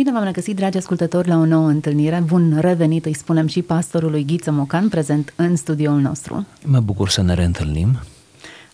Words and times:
Bine 0.00 0.12
v-am 0.12 0.24
regăsit, 0.24 0.56
dragi 0.56 0.76
ascultători, 0.76 1.28
la 1.28 1.36
o 1.36 1.44
nouă 1.44 1.68
întâlnire. 1.68 2.22
Bun 2.26 2.58
revenit, 2.60 3.04
îi 3.04 3.14
spunem 3.14 3.46
și 3.46 3.62
pastorului 3.62 4.24
Ghiță 4.24 4.50
Mocan, 4.50 4.88
prezent 4.88 5.32
în 5.36 5.56
studioul 5.56 6.00
nostru. 6.00 6.46
Mă 6.64 6.80
bucur 6.80 7.08
să 7.08 7.22
ne 7.22 7.34
reîntâlnim. 7.34 7.98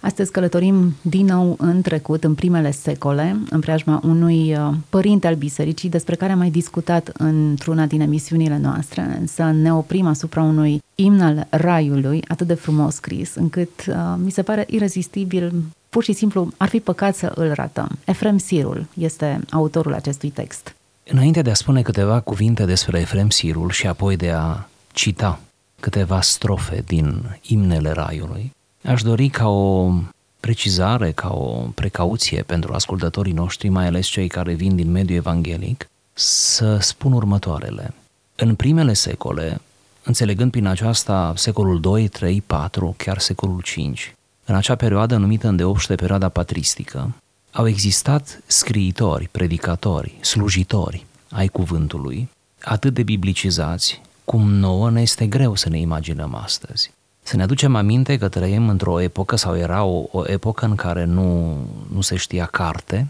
Astăzi 0.00 0.30
călătorim 0.30 0.94
din 1.02 1.26
nou 1.26 1.56
în 1.58 1.82
trecut, 1.82 2.24
în 2.24 2.34
primele 2.34 2.70
secole, 2.70 3.36
în 3.50 3.60
preajma 3.60 4.00
unui 4.04 4.56
uh, 4.56 4.74
părinte 4.88 5.26
al 5.26 5.34
bisericii, 5.34 5.88
despre 5.88 6.14
care 6.14 6.32
am 6.32 6.38
mai 6.38 6.50
discutat 6.50 7.10
într-una 7.16 7.86
din 7.86 8.00
emisiunile 8.00 8.58
noastre, 8.58 9.16
însă 9.20 9.42
ne 9.42 9.74
oprim 9.74 10.06
asupra 10.06 10.42
unui 10.42 10.82
imn 10.94 11.20
al 11.20 11.46
raiului, 11.50 12.22
atât 12.28 12.46
de 12.46 12.54
frumos 12.54 12.94
scris, 12.94 13.34
încât 13.34 13.86
uh, 13.88 13.94
mi 14.24 14.30
se 14.30 14.42
pare 14.42 14.66
irezistibil, 14.68 15.52
pur 15.88 16.02
și 16.02 16.12
simplu 16.12 16.48
ar 16.56 16.68
fi 16.68 16.80
păcat 16.80 17.14
să 17.14 17.32
îl 17.34 17.52
ratăm. 17.52 17.88
Efrem 18.04 18.38
Sirul 18.38 18.86
este 18.94 19.40
autorul 19.50 19.94
acestui 19.94 20.30
text. 20.30 20.74
Înainte 21.08 21.42
de 21.42 21.50
a 21.50 21.54
spune 21.54 21.82
câteva 21.82 22.20
cuvinte 22.20 22.64
despre 22.64 23.00
Efrem 23.00 23.30
Sirul 23.30 23.70
și 23.70 23.86
apoi 23.86 24.16
de 24.16 24.30
a 24.30 24.68
cita 24.92 25.40
câteva 25.80 26.20
strofe 26.20 26.82
din 26.86 27.38
imnele 27.42 27.90
Raiului, 27.90 28.52
aș 28.84 29.02
dori 29.02 29.28
ca 29.28 29.48
o 29.48 29.92
precizare, 30.40 31.12
ca 31.12 31.28
o 31.32 31.66
precauție 31.74 32.42
pentru 32.42 32.72
ascultătorii 32.72 33.32
noștri, 33.32 33.68
mai 33.68 33.86
ales 33.86 34.06
cei 34.06 34.28
care 34.28 34.52
vin 34.52 34.76
din 34.76 34.90
mediul 34.90 35.18
evanghelic, 35.18 35.88
să 36.12 36.78
spun 36.78 37.12
următoarele. 37.12 37.94
În 38.36 38.54
primele 38.54 38.92
secole, 38.92 39.60
înțelegând 40.02 40.50
prin 40.50 40.66
aceasta 40.66 41.32
secolul 41.36 41.80
2, 41.80 42.08
3, 42.08 42.42
4, 42.46 42.94
chiar 42.96 43.18
secolul 43.18 43.60
5, 43.60 44.14
în 44.44 44.54
acea 44.54 44.74
perioadă 44.74 45.16
numită 45.16 45.48
îndeopște 45.48 45.94
perioada 45.94 46.28
patristică, 46.28 47.14
au 47.56 47.68
existat 47.68 48.42
scriitori, 48.46 49.28
predicatori, 49.30 50.14
slujitori 50.20 51.06
ai 51.30 51.48
cuvântului, 51.48 52.28
atât 52.62 52.94
de 52.94 53.02
biblicizați, 53.02 54.00
cum 54.24 54.50
nouă 54.50 54.90
ne 54.90 55.00
este 55.00 55.26
greu 55.26 55.54
să 55.54 55.68
ne 55.68 55.78
imaginăm 55.78 56.34
astăzi. 56.34 56.90
Să 57.22 57.36
ne 57.36 57.42
aducem 57.42 57.74
aminte 57.74 58.18
că 58.18 58.28
trăim 58.28 58.68
într-o 58.68 59.00
epocă 59.00 59.36
sau 59.36 59.56
era 59.56 59.84
o, 59.84 60.04
o 60.10 60.22
epocă 60.26 60.64
în 60.64 60.74
care 60.74 61.04
nu, 61.04 61.56
nu 61.92 62.00
se 62.00 62.16
știa 62.16 62.46
carte, 62.46 63.06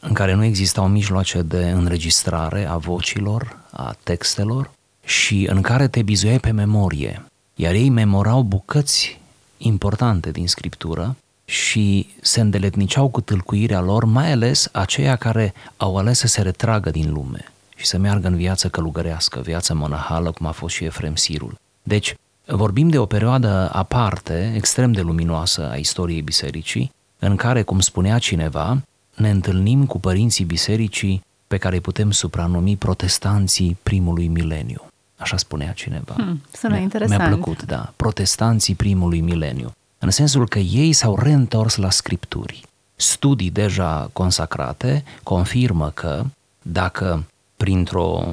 în 0.00 0.12
care 0.12 0.34
nu 0.34 0.44
existau 0.44 0.88
mijloace 0.88 1.42
de 1.42 1.70
înregistrare 1.70 2.68
a 2.68 2.76
vocilor, 2.76 3.56
a 3.70 3.96
textelor 4.02 4.70
și 5.04 5.46
în 5.50 5.60
care 5.60 5.88
te 5.88 6.02
bizuiai 6.02 6.40
pe 6.40 6.50
memorie, 6.50 7.24
iar 7.54 7.74
ei 7.74 7.88
memorau 7.88 8.42
bucăți 8.42 9.20
importante 9.58 10.30
din 10.30 10.48
scriptură 10.48 11.16
și 11.50 12.06
se 12.20 12.40
îndeletniceau 12.40 13.08
cu 13.08 13.20
tâlcuirea 13.20 13.80
lor, 13.80 14.04
mai 14.04 14.32
ales 14.32 14.68
aceia 14.72 15.16
care 15.16 15.54
au 15.76 15.96
ales 15.96 16.18
să 16.18 16.26
se 16.26 16.42
retragă 16.42 16.90
din 16.90 17.12
lume 17.12 17.52
și 17.76 17.86
să 17.86 17.98
meargă 17.98 18.26
în 18.26 18.36
viață 18.36 18.68
călugărească, 18.68 19.40
viață 19.40 19.74
monahală, 19.74 20.30
cum 20.30 20.46
a 20.46 20.50
fost 20.50 20.74
și 20.74 20.84
Efrem 20.84 21.14
Sirul. 21.14 21.54
Deci, 21.82 22.14
vorbim 22.46 22.88
de 22.88 22.98
o 22.98 23.06
perioadă 23.06 23.70
aparte, 23.72 24.52
extrem 24.56 24.92
de 24.92 25.00
luminoasă 25.00 25.70
a 25.70 25.74
istoriei 25.76 26.22
bisericii, 26.22 26.92
în 27.18 27.36
care, 27.36 27.62
cum 27.62 27.80
spunea 27.80 28.18
cineva, 28.18 28.82
ne 29.16 29.30
întâlnim 29.30 29.86
cu 29.86 30.00
părinții 30.00 30.44
bisericii 30.44 31.24
pe 31.46 31.56
care 31.56 31.74
îi 31.74 31.80
putem 31.80 32.10
supranumi 32.10 32.76
protestanții 32.76 33.76
primului 33.82 34.28
mileniu. 34.28 34.86
Așa 35.16 35.36
spunea 35.36 35.72
cineva. 35.72 36.14
Hmm, 36.16 36.42
sună 36.52 36.72
Mi-a- 36.74 36.82
interesant. 36.82 37.20
Mi-a 37.20 37.28
plăcut, 37.28 37.62
da. 37.62 37.92
Protestanții 37.96 38.74
primului 38.74 39.20
mileniu. 39.20 39.72
În 40.02 40.10
sensul 40.10 40.48
că 40.48 40.58
ei 40.58 40.92
s-au 40.92 41.16
reîntors 41.16 41.76
la 41.76 41.90
scripturi. 41.90 42.62
Studii 42.96 43.50
deja 43.50 44.10
consacrate 44.12 45.04
confirmă 45.22 45.90
că 45.90 46.24
dacă 46.62 47.24
printr-o 47.56 48.24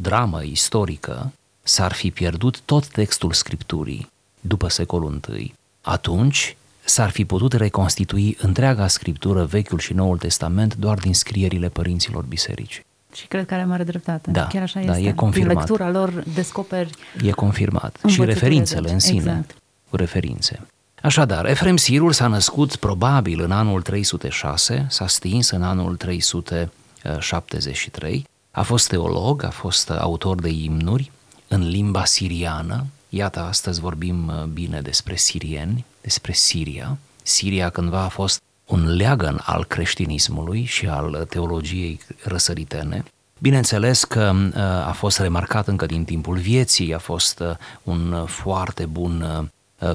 dramă 0.00 0.42
istorică 0.42 1.32
s-ar 1.62 1.92
fi 1.92 2.10
pierdut 2.10 2.60
tot 2.60 2.86
textul 2.86 3.32
scripturii 3.32 4.10
după 4.40 4.68
secolul 4.68 5.20
I, 5.38 5.54
atunci 5.80 6.56
s-ar 6.84 7.10
fi 7.10 7.24
putut 7.24 7.52
reconstitui 7.52 8.36
întreaga 8.40 8.86
scriptură, 8.86 9.44
Vechiul 9.44 9.78
și 9.78 9.92
Noul 9.92 10.18
Testament, 10.18 10.74
doar 10.76 10.98
din 10.98 11.14
scrierile 11.14 11.68
părinților 11.68 12.24
bisericii. 12.24 12.84
Și 13.14 13.26
cred 13.26 13.46
că 13.46 13.54
are 13.54 13.64
mare 13.64 13.84
dreptate. 13.84 14.30
Da, 14.30 14.46
Chiar 14.46 14.62
așa 14.62 14.80
da, 14.80 14.96
este. 14.96 15.08
e 15.08 15.12
confirmat. 15.12 15.48
Prin 15.54 15.58
lectura 15.58 15.90
lor 15.90 16.24
descoperi 16.34 16.90
E 17.22 17.30
confirmat. 17.30 17.92
Și 17.96 18.00
Învățăturile 18.02 18.32
referințele 18.32 18.86
de- 18.86 18.92
în 18.92 18.98
sine, 18.98 19.18
exact. 19.18 19.54
cu 19.90 19.96
referințe. 19.96 20.60
Așadar, 21.02 21.46
Efrem 21.46 21.76
Sirul 21.76 22.12
s-a 22.12 22.26
născut 22.26 22.76
probabil 22.76 23.40
în 23.40 23.50
anul 23.50 23.82
306, 23.82 24.86
s-a 24.88 25.06
stins 25.06 25.50
în 25.50 25.62
anul 25.62 25.96
373, 25.96 28.26
a 28.50 28.62
fost 28.62 28.88
teolog, 28.88 29.44
a 29.44 29.50
fost 29.50 29.90
autor 29.90 30.40
de 30.40 30.48
imnuri 30.48 31.10
în 31.48 31.68
limba 31.68 32.04
siriană. 32.04 32.86
Iată, 33.08 33.40
astăzi 33.40 33.80
vorbim 33.80 34.28
uh, 34.28 34.42
bine 34.44 34.80
despre 34.80 35.16
sirieni, 35.16 35.84
despre 36.00 36.32
Siria. 36.32 36.98
Siria 37.22 37.68
cândva 37.68 38.02
a 38.02 38.08
fost 38.08 38.42
un 38.66 38.96
leagăn 38.96 39.42
al 39.44 39.64
creștinismului 39.64 40.64
și 40.64 40.86
al 40.86 41.26
teologiei 41.28 42.00
răsăritene. 42.24 43.04
Bineînțeles 43.38 44.04
că 44.04 44.32
uh, 44.34 44.54
a 44.62 44.92
fost 44.92 45.18
remarcat 45.18 45.68
încă 45.68 45.86
din 45.86 46.04
timpul 46.04 46.36
vieții, 46.36 46.94
a 46.94 46.98
fost 46.98 47.40
uh, 47.40 47.50
un 47.82 48.12
uh, 48.12 48.26
foarte 48.26 48.86
bun 48.86 49.20
uh, 49.20 49.44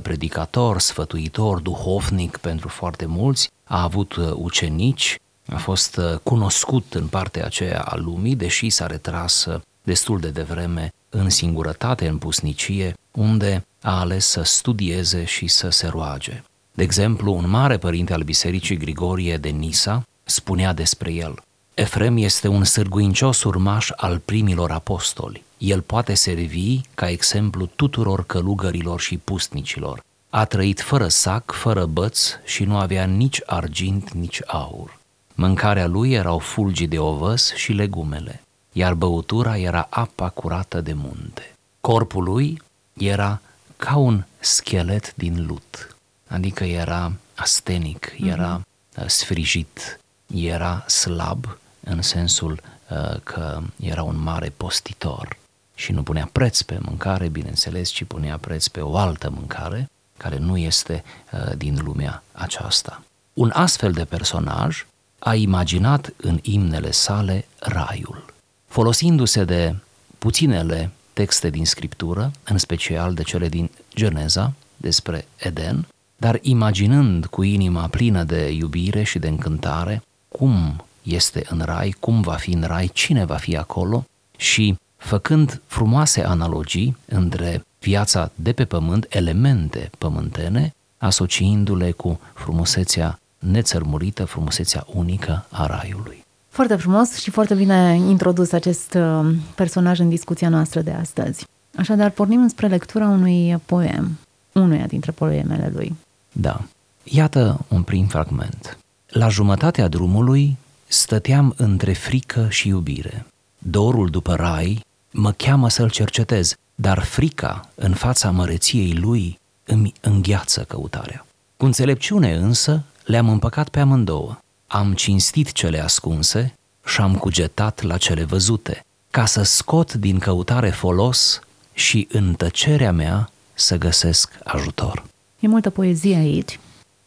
predicator, 0.02 0.80
sfătuitor, 0.80 1.60
duhovnic 1.60 2.38
pentru 2.38 2.68
foarte 2.68 3.06
mulți, 3.06 3.52
a 3.64 3.84
avut 3.84 4.16
uh, 4.16 4.32
ucenici, 4.34 5.20
a 5.48 5.58
fost 5.58 5.98
uh, 5.98 6.18
cunoscut 6.24 6.94
în 6.94 7.08
partea 7.08 7.46
aceea 7.46 7.82
a 7.82 7.96
lumii, 7.96 8.36
deși 8.36 8.70
s-a 8.70 8.86
retras 8.86 9.46
uh, 9.46 9.62
destul 9.84 10.20
de 10.20 10.30
devreme 10.30 10.94
în 11.10 11.30
singurătate, 11.30 12.08
în 12.08 12.18
pusnicie, 12.18 12.94
unde 13.12 13.66
a 13.82 14.00
ales 14.00 14.26
să 14.26 14.42
studieze 14.44 15.24
și 15.26 15.48
să 15.48 15.70
se 15.70 15.88
roage. 15.88 16.44
De 16.74 16.84
exemplu, 16.84 17.34
un 17.34 17.50
mare 17.50 17.78
părinte 17.78 18.14
al 18.14 18.22
bisericii, 18.22 18.78
Grigorie 18.78 19.38
de 19.38 19.50
Nisa, 19.50 20.04
spunea 20.24 20.74
despre 20.74 21.12
el– 21.12 21.36
Efrem 21.76 22.18
este 22.18 22.48
un 22.48 22.64
sârguincios 22.64 23.44
urmaș 23.44 23.90
al 23.96 24.20
primilor 24.20 24.72
apostoli. 24.72 25.44
El 25.58 25.82
poate 25.82 26.14
servi 26.14 26.82
ca 26.96 27.10
exemplu 27.10 27.66
tuturor 27.66 28.26
călugărilor 28.26 29.00
și 29.00 29.18
pustnicilor. 29.18 30.04
A 30.30 30.46
trăit 30.46 30.82
fără 30.82 31.08
sac, 31.08 31.52
fără 31.52 31.86
băț 31.86 32.30
și 32.46 32.64
nu 32.64 32.78
avea 32.78 33.06
nici 33.06 33.42
argint, 33.46 34.12
nici 34.12 34.42
aur. 34.46 35.00
Mâncarea 35.36 35.88
lui 35.88 36.12
erau 36.12 36.40
fulgi 36.40 36.88
de 36.88 37.00
ovăs 37.00 37.54
și 37.54 37.72
legumele, 37.72 38.42
iar 38.72 38.94
băutura 38.94 39.58
era 39.58 39.88
apa 39.90 40.30
curată 40.30 40.82
de 40.82 40.94
munte. 40.94 41.54
Corpul 41.82 42.24
lui 42.24 42.62
era 42.94 43.42
ca 43.78 43.96
un 43.96 44.24
schelet 44.40 45.16
din 45.16 45.46
lut, 45.46 45.96
adică 46.28 46.64
era 46.64 47.12
astenic, 47.36 48.14
era 48.18 48.62
uh, 48.98 49.08
sfrijit, 49.08 50.00
era 50.36 50.86
slab 50.88 51.58
în 51.80 52.02
sensul 52.02 52.62
uh, 52.90 53.20
că 53.24 53.62
era 53.80 54.04
un 54.04 54.22
mare 54.22 54.54
postitor 54.58 55.38
și 55.76 55.92
nu 55.92 56.04
punea 56.04 56.30
preț 56.32 56.62
pe 56.62 56.78
mâncare, 56.82 57.28
bineînțeles, 57.28 57.90
ci 57.90 58.04
punea 58.04 58.38
preț 58.38 58.68
pe 58.68 58.80
o 58.80 58.98
altă 58.98 59.30
mâncare 59.30 59.90
care 60.18 60.38
nu 60.38 60.58
este 60.58 61.04
uh, 61.32 61.58
din 61.58 61.80
lumea 61.84 62.24
aceasta. 62.32 63.04
Un 63.34 63.52
astfel 63.54 63.92
de 63.92 64.06
personaj 64.06 64.86
a 65.20 65.36
imaginat 65.36 66.14
în 66.18 66.40
imnele 66.42 66.92
sale 66.92 67.48
raiul, 67.60 68.26
folosindu-se 68.68 69.44
de 69.44 69.76
puținele 70.18 70.92
texte 71.14 71.50
din 71.50 71.66
scriptură, 71.66 72.32
în 72.44 72.58
special 72.58 73.14
de 73.14 73.24
cele 73.24 73.50
din 73.50 73.70
Geneza, 73.96 74.54
despre 74.78 75.28
Eden, 75.36 75.88
dar 76.18 76.40
imaginând 76.42 77.26
cu 77.26 77.44
inima 77.44 77.88
plină 77.88 78.24
de 78.24 78.52
iubire 78.52 79.04
și 79.04 79.20
de 79.20 79.28
încântare 79.28 80.02
cum 80.28 80.86
este 81.04 81.46
în 81.50 81.62
rai, 81.66 81.96
cum 82.00 82.22
va 82.22 82.34
fi 82.34 82.52
în 82.52 82.64
rai, 82.64 82.90
cine 82.94 83.26
va 83.26 83.36
fi 83.36 83.58
acolo 83.58 84.06
și 84.38 84.76
făcând 85.06 85.62
frumoase 85.68 86.24
analogii 86.24 86.98
între 87.06 87.66
viața 87.80 88.32
de 88.36 88.52
pe 88.52 88.66
pământ, 88.66 89.06
elemente 89.10 89.90
pământene, 89.98 90.74
asociindu-le 90.98 91.92
cu 91.92 92.20
frumusețea 92.34 93.20
nețărmurită, 93.40 94.26
frumusețea 94.26 94.86
unică 94.94 95.46
a 95.52 95.66
raiului. 95.66 96.24
Foarte 96.50 96.76
frumos 96.76 97.16
și 97.16 97.30
foarte 97.30 97.54
bine 97.54 97.96
introdus 97.96 98.52
acest 98.52 98.94
uh, 98.94 99.36
personaj 99.56 100.00
în 100.00 100.10
discuția 100.10 100.50
noastră 100.50 100.82
de 100.82 100.92
astăzi. 100.92 101.46
Așadar, 101.78 102.10
pornim 102.10 102.48
spre 102.48 102.68
lectura 102.68 103.08
unui 103.08 103.58
poem, 103.66 104.18
unuia 104.52 104.86
dintre 104.86 105.12
poemele 105.12 105.72
lui. 105.74 105.96
Da. 106.32 106.62
Iată 107.04 107.66
un 107.68 107.84
prim 107.84 108.06
fragment. 108.06 108.78
La 109.08 109.28
jumătatea 109.28 109.88
drumului 109.88 110.58
stăteam 110.88 111.54
între 111.58 111.94
frică 111.94 112.48
și 112.50 112.68
iubire. 112.68 113.26
Dorul 113.58 114.10
după 114.10 114.36
rai 114.36 114.84
mă 115.16 115.32
cheamă 115.32 115.70
să-l 115.70 115.90
cercetez, 115.90 116.56
dar 116.76 117.04
frica 117.04 117.70
în 117.76 117.94
fața 117.94 118.32
măreției 118.32 118.94
lui 118.94 119.40
îmi 119.64 119.94
îngheață 120.02 120.64
căutarea. 120.64 121.26
Cu 121.58 121.66
înțelepciune 121.66 122.34
însă 122.34 122.84
le-am 123.06 123.30
împăcat 123.30 123.70
pe 123.70 123.80
amândouă. 123.80 124.38
Am 124.68 124.94
cinstit 124.94 125.52
cele 125.52 125.80
ascunse 125.80 126.54
și 126.86 127.02
am 127.02 127.16
cugetat 127.16 127.82
la 127.82 127.98
cele 127.98 128.24
văzute, 128.24 128.86
ca 129.12 129.26
să 129.26 129.44
scot 129.44 129.94
din 129.94 130.20
căutare 130.20 130.70
folos 130.70 131.40
și 131.74 132.08
în 132.12 132.34
tăcerea 132.34 132.92
mea 132.92 133.30
să 133.54 133.78
găsesc 133.78 134.40
ajutor. 134.44 135.06
E 135.40 135.48
multă 135.48 135.70
poezie 135.70 136.16
aici, 136.16 136.60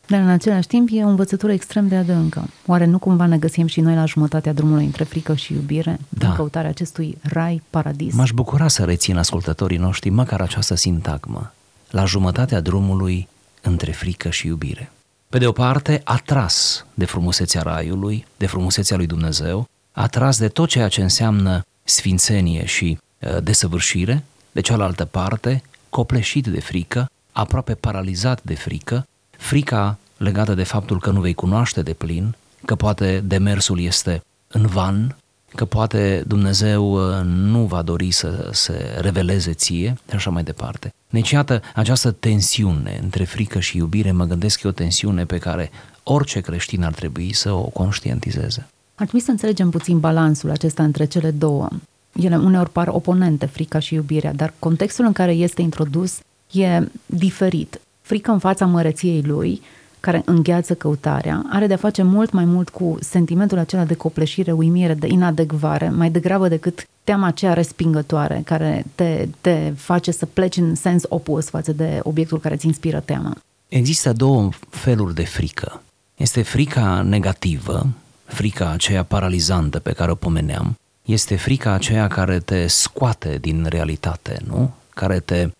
dar 0.08 0.20
în 0.20 0.28
același 0.28 0.66
timp 0.66 0.88
e 0.92 1.04
o 1.04 1.08
învățătură 1.08 1.52
extrem 1.52 1.88
de 1.88 1.96
adâncă. 1.96 2.48
Oare 2.66 2.84
nu 2.84 2.98
cumva 2.98 3.26
ne 3.26 3.38
găsim 3.38 3.66
și 3.66 3.80
noi 3.80 3.94
la 3.94 4.04
jumătatea 4.04 4.52
drumului 4.52 4.84
între 4.84 5.04
frică 5.04 5.34
și 5.34 5.52
iubire, 5.52 5.98
Da. 6.08 6.28
în 6.28 6.34
căutarea 6.34 6.70
acestui 6.70 7.18
rai, 7.22 7.62
paradis? 7.70 8.14
M-aș 8.14 8.30
bucura 8.30 8.68
să 8.68 8.84
rețin 8.84 9.16
ascultătorii 9.16 9.78
noștri 9.78 10.10
măcar 10.10 10.40
această 10.40 10.74
sintagmă, 10.74 11.52
la 11.90 12.04
jumătatea 12.04 12.60
drumului 12.60 13.28
între 13.62 13.92
frică 13.92 14.30
și 14.30 14.46
iubire. 14.46 14.90
Pe 15.28 15.38
de 15.38 15.46
o 15.46 15.52
parte, 15.52 16.00
atras 16.04 16.86
de 16.94 17.04
frumusețea 17.04 17.62
raiului, 17.62 18.26
de 18.36 18.46
frumusețea 18.46 18.96
lui 18.96 19.06
Dumnezeu, 19.06 19.68
atras 19.92 20.38
de 20.38 20.48
tot 20.48 20.68
ceea 20.68 20.88
ce 20.88 21.02
înseamnă 21.02 21.64
sfințenie 21.84 22.66
și 22.66 22.98
uh, 23.20 23.42
desăvârșire, 23.42 24.24
de 24.52 24.60
cealaltă 24.60 25.04
parte, 25.04 25.62
copleșit 25.88 26.46
de 26.46 26.60
frică, 26.60 27.10
aproape 27.32 27.74
paralizat 27.74 28.42
de 28.42 28.54
frică, 28.54 29.06
frica 29.38 29.98
legată 30.16 30.54
de 30.54 30.62
faptul 30.62 31.00
că 31.00 31.10
nu 31.10 31.20
vei 31.20 31.34
cunoaște 31.34 31.82
de 31.82 31.92
plin, 31.92 32.34
că 32.64 32.74
poate 32.74 33.22
demersul 33.26 33.80
este 33.80 34.22
în 34.48 34.66
van, 34.66 35.16
că 35.54 35.64
poate 35.64 36.24
Dumnezeu 36.26 36.92
uh, 36.92 37.24
nu 37.24 37.64
va 37.64 37.82
dori 37.82 38.10
să 38.10 38.48
se 38.52 38.96
reveleze 39.00 39.52
ție 39.52 39.98
și 40.08 40.14
așa 40.14 40.30
mai 40.30 40.42
departe. 40.42 40.92
Deci 41.10 41.30
iată 41.30 41.62
această 41.74 42.10
tensiune 42.10 42.98
între 43.02 43.24
frică 43.24 43.60
și 43.60 43.76
iubire, 43.76 44.12
mă 44.12 44.24
gândesc 44.24 44.60
că 44.60 44.66
e 44.66 44.70
o 44.70 44.72
tensiune 44.72 45.24
pe 45.24 45.38
care 45.38 45.70
orice 46.02 46.40
creștin 46.40 46.82
ar 46.82 46.92
trebui 46.92 47.32
să 47.32 47.52
o 47.52 47.62
conștientizeze. 47.62 48.66
Ar 48.94 49.06
trebui 49.06 49.20
să 49.20 49.30
înțelegem 49.30 49.70
puțin 49.70 50.00
balansul 50.00 50.50
acesta 50.50 50.82
între 50.82 51.04
cele 51.04 51.30
două. 51.30 51.68
Ele 52.12 52.36
uneori 52.36 52.70
par 52.70 52.88
oponente, 52.88 53.46
frica 53.46 53.78
și 53.78 53.94
iubirea, 53.94 54.32
dar 54.32 54.52
contextul 54.58 55.04
în 55.04 55.12
care 55.12 55.32
este 55.32 55.62
introdus 55.62 56.18
e 56.50 56.80
diferit. 57.06 57.80
Frică 58.08 58.30
în 58.30 58.38
fața 58.38 58.66
măreției 58.66 59.22
lui, 59.22 59.62
care 60.00 60.22
îngheață 60.24 60.74
căutarea, 60.74 61.44
are 61.50 61.66
de-a 61.66 61.76
face 61.76 62.02
mult 62.02 62.32
mai 62.32 62.44
mult 62.44 62.68
cu 62.68 62.98
sentimentul 63.00 63.58
acela 63.58 63.84
de 63.84 63.94
copleșire, 63.94 64.52
uimire, 64.52 64.94
de 64.94 65.06
inadecvare, 65.06 65.90
mai 65.90 66.10
degrabă 66.10 66.48
decât 66.48 66.88
teama 67.04 67.26
aceea 67.26 67.52
respingătoare 67.52 68.42
care 68.44 68.84
te, 68.94 69.28
te 69.40 69.72
face 69.76 70.10
să 70.10 70.26
pleci 70.26 70.56
în 70.56 70.74
sens 70.74 71.02
opus 71.08 71.48
față 71.48 71.72
de 71.72 72.00
obiectul 72.02 72.40
care 72.40 72.54
îți 72.54 72.66
inspiră 72.66 73.00
teama. 73.00 73.36
Există 73.68 74.12
două 74.12 74.48
feluri 74.70 75.14
de 75.14 75.24
frică. 75.24 75.82
Este 76.16 76.42
frica 76.42 77.02
negativă, 77.02 77.86
frica 78.24 78.70
aceea 78.70 79.02
paralizantă 79.02 79.78
pe 79.78 79.92
care 79.92 80.10
o 80.10 80.14
pomeneam, 80.14 80.78
este 81.04 81.36
frica 81.36 81.72
aceea 81.72 82.06
care 82.06 82.38
te 82.38 82.66
scoate 82.66 83.38
din 83.40 83.66
realitate, 83.68 84.40
nu? 84.46 84.74
Care 84.94 85.20
te 85.20 85.44
uh, 85.44 85.50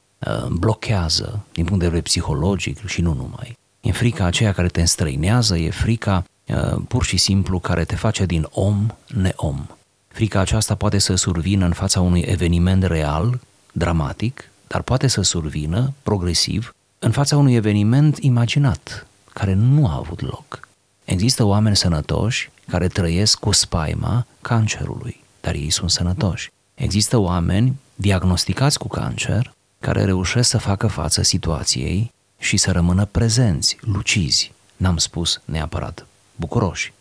blochează 0.49 1.45
din 1.53 1.65
punct 1.65 1.79
de 1.79 1.87
vedere 1.87 2.03
psihologic 2.03 2.87
și 2.87 3.01
nu 3.01 3.13
numai. 3.13 3.57
E 3.81 3.93
frica 3.93 4.25
aceea 4.25 4.53
care 4.53 4.69
te 4.69 4.81
înstrăinează, 4.81 5.59
e 5.59 5.71
frica 5.71 6.25
uh, 6.47 6.77
pur 6.89 7.05
și 7.05 7.17
simplu 7.17 7.59
care 7.59 7.85
te 7.85 7.97
face 7.97 8.27
din 8.27 8.47
om 8.51 8.87
neom. 9.07 9.67
Frica 10.09 10.41
aceasta 10.41 10.75
poate 10.75 10.99
să 10.99 11.15
survină 11.15 11.65
în 11.65 11.73
fața 11.73 12.01
unui 12.01 12.21
eveniment 12.21 12.83
real, 12.83 13.41
dramatic, 13.73 14.51
dar 14.67 14.83
poate 14.83 15.07
să 15.07 15.23
survină 15.23 15.93
progresiv 16.03 16.75
în 16.99 17.11
fața 17.11 17.37
unui 17.37 17.55
eveniment 17.55 18.19
imaginat, 18.19 19.07
care 19.33 19.55
nu 19.55 19.87
a 19.87 19.97
avut 19.97 20.21
loc. 20.21 20.69
Există 21.05 21.45
oameni 21.45 21.77
sănătoși 21.77 22.51
care 22.69 22.89
trăiesc 22.89 23.39
cu 23.39 23.53
spaima 23.53 24.27
cancerului, 24.41 25.25
dar 25.41 25.55
ei 25.55 25.71
sunt 25.71 25.91
sănătoși. 25.91 26.51
Există 26.75 27.17
oameni 27.17 27.77
diagnosticați 27.95 28.79
cu 28.79 28.89
cancer 28.89 29.53
care 29.81 30.05
reușesc 30.05 30.49
să 30.49 30.59
facă 30.59 30.87
față 30.87 31.23
situației 31.23 32.13
și 32.39 32.57
să 32.57 32.71
rămână 32.71 33.05
prezenți, 33.05 33.77
lucizi. 33.81 34.53
N-am 34.77 34.97
spus 34.97 35.41
neapărat 35.45 36.07
bucuroși, 36.37 36.93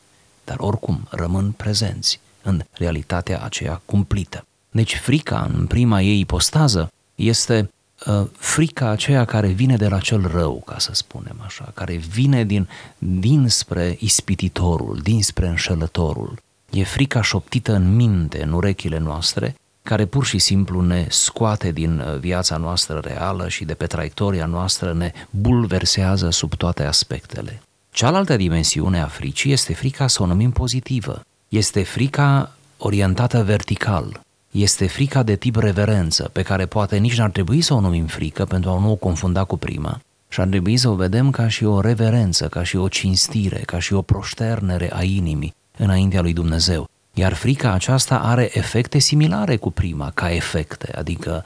dar 0.44 0.58
oricum 0.60 1.08
rămân 1.10 1.52
prezenți 1.52 2.20
în 2.42 2.64
realitatea 2.72 3.42
aceea 3.42 3.82
cumplită. 3.86 4.46
Deci 4.72 4.96
frica, 4.96 5.50
în 5.54 5.66
prima 5.66 6.02
ei 6.02 6.20
ipostază, 6.20 6.92
este 7.16 7.72
uh, 8.06 8.28
frica 8.38 8.90
aceea 8.90 9.26
care 9.26 9.48
vine 9.48 9.76
de 9.76 9.88
la 9.88 10.00
cel 10.00 10.28
rău, 10.28 10.64
ca 10.66 10.80
să 10.80 10.94
spunem 10.94 11.42
așa, 11.46 11.72
care 11.74 11.96
vine 11.96 12.44
din, 12.44 12.70
dinspre 12.98 13.98
ispititorul, 14.00 15.00
dinspre 15.04 15.48
înșelătorul. 15.48 16.40
E 16.72 16.84
frica 16.84 17.22
șoptită 17.22 17.74
în 17.74 17.96
minte, 17.96 18.44
în 18.44 18.52
urechile 18.52 18.98
noastre, 18.98 19.56
care 19.88 20.06
pur 20.06 20.26
și 20.26 20.38
simplu 20.38 20.82
ne 20.82 21.08
scoate 21.10 21.72
din 21.72 22.00
uh, 22.00 22.20
viața 22.20 22.58
noastră 22.58 23.02
reală 23.04 23.48
și 23.48 23.66
de 23.66 23.74
pe 23.74 23.86
traiectoria 23.86 24.46
noastră 24.46 24.94
ne 24.94 25.12
bulversează 25.30 26.30
sub 26.30 26.56
toate 26.56 26.84
aspectele. 26.84 27.62
Cealaltă 27.92 28.36
dimensiune 28.36 29.02
a 29.02 29.08
fricii 29.08 29.52
este 29.52 29.74
frica, 29.74 30.08
să 30.08 30.24
o 30.24 30.26
numim 30.26 30.52
pozitivă. 30.52 31.22
Este 31.48 31.84
frica 31.84 32.52
orientată 32.78 33.44
vertical. 33.44 34.20
Este 34.52 34.88
frica 34.88 35.24
de 35.24 35.36
tip 35.36 35.56
reverență, 35.56 36.30
pe 36.34 36.42
care 36.42 36.66
poate 36.66 36.98
nici 36.98 37.18
n-ar 37.18 37.30
trebui 37.30 37.62
să 37.62 37.74
o 37.74 37.80
numim 37.80 38.06
frică 38.06 38.46
pentru 38.46 38.70
a 38.70 38.80
nu 38.80 38.92
o 38.92 38.96
confunda 38.96 39.44
cu 39.44 39.58
prima. 39.58 40.00
Și 40.30 40.40
ar 40.40 40.48
trebui 40.48 40.78
să 40.78 40.90
o 40.90 40.96
vedem 40.96 41.30
ca 41.30 41.48
și 41.48 41.66
o 41.66 41.82
reverență, 41.82 42.48
ca 42.48 42.64
și 42.64 42.76
o 42.76 42.88
cinstire, 42.88 43.62
ca 43.66 43.80
și 43.80 43.94
o 43.94 44.02
proșternere 44.02 44.90
a 44.94 45.04
inimii 45.04 45.56
înaintea 45.78 46.22
lui 46.22 46.34
Dumnezeu. 46.34 46.88
Iar 47.18 47.34
frica 47.34 47.72
aceasta 47.72 48.20
are 48.20 48.58
efecte 48.58 49.00
similare 49.00 49.56
cu 49.56 49.72
prima, 49.72 50.12
ca 50.14 50.32
efecte, 50.32 50.92
adică 50.96 51.44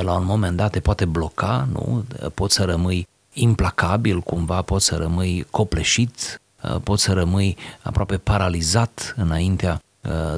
la 0.00 0.12
un 0.12 0.24
moment 0.24 0.56
dat 0.56 0.70
te 0.70 0.80
poate 0.80 1.04
bloca, 1.04 1.68
nu? 1.72 2.04
Poți 2.34 2.54
să 2.54 2.64
rămâi 2.64 3.06
implacabil 3.32 4.20
cumva, 4.20 4.62
poți 4.62 4.84
să 4.84 4.96
rămâi 4.96 5.46
copleșit, 5.50 6.40
poți 6.82 7.02
să 7.02 7.12
rămâi 7.12 7.56
aproape 7.82 8.16
paralizat 8.16 9.14
înaintea 9.16 9.82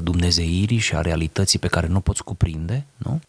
dumnezeirii 0.02 0.78
și 0.78 0.94
a 0.94 1.00
realității 1.00 1.58
pe 1.58 1.68
care 1.68 1.86
nu 1.86 2.00
poți 2.00 2.24
cuprinde, 2.24 2.84
nu? 2.96 3.20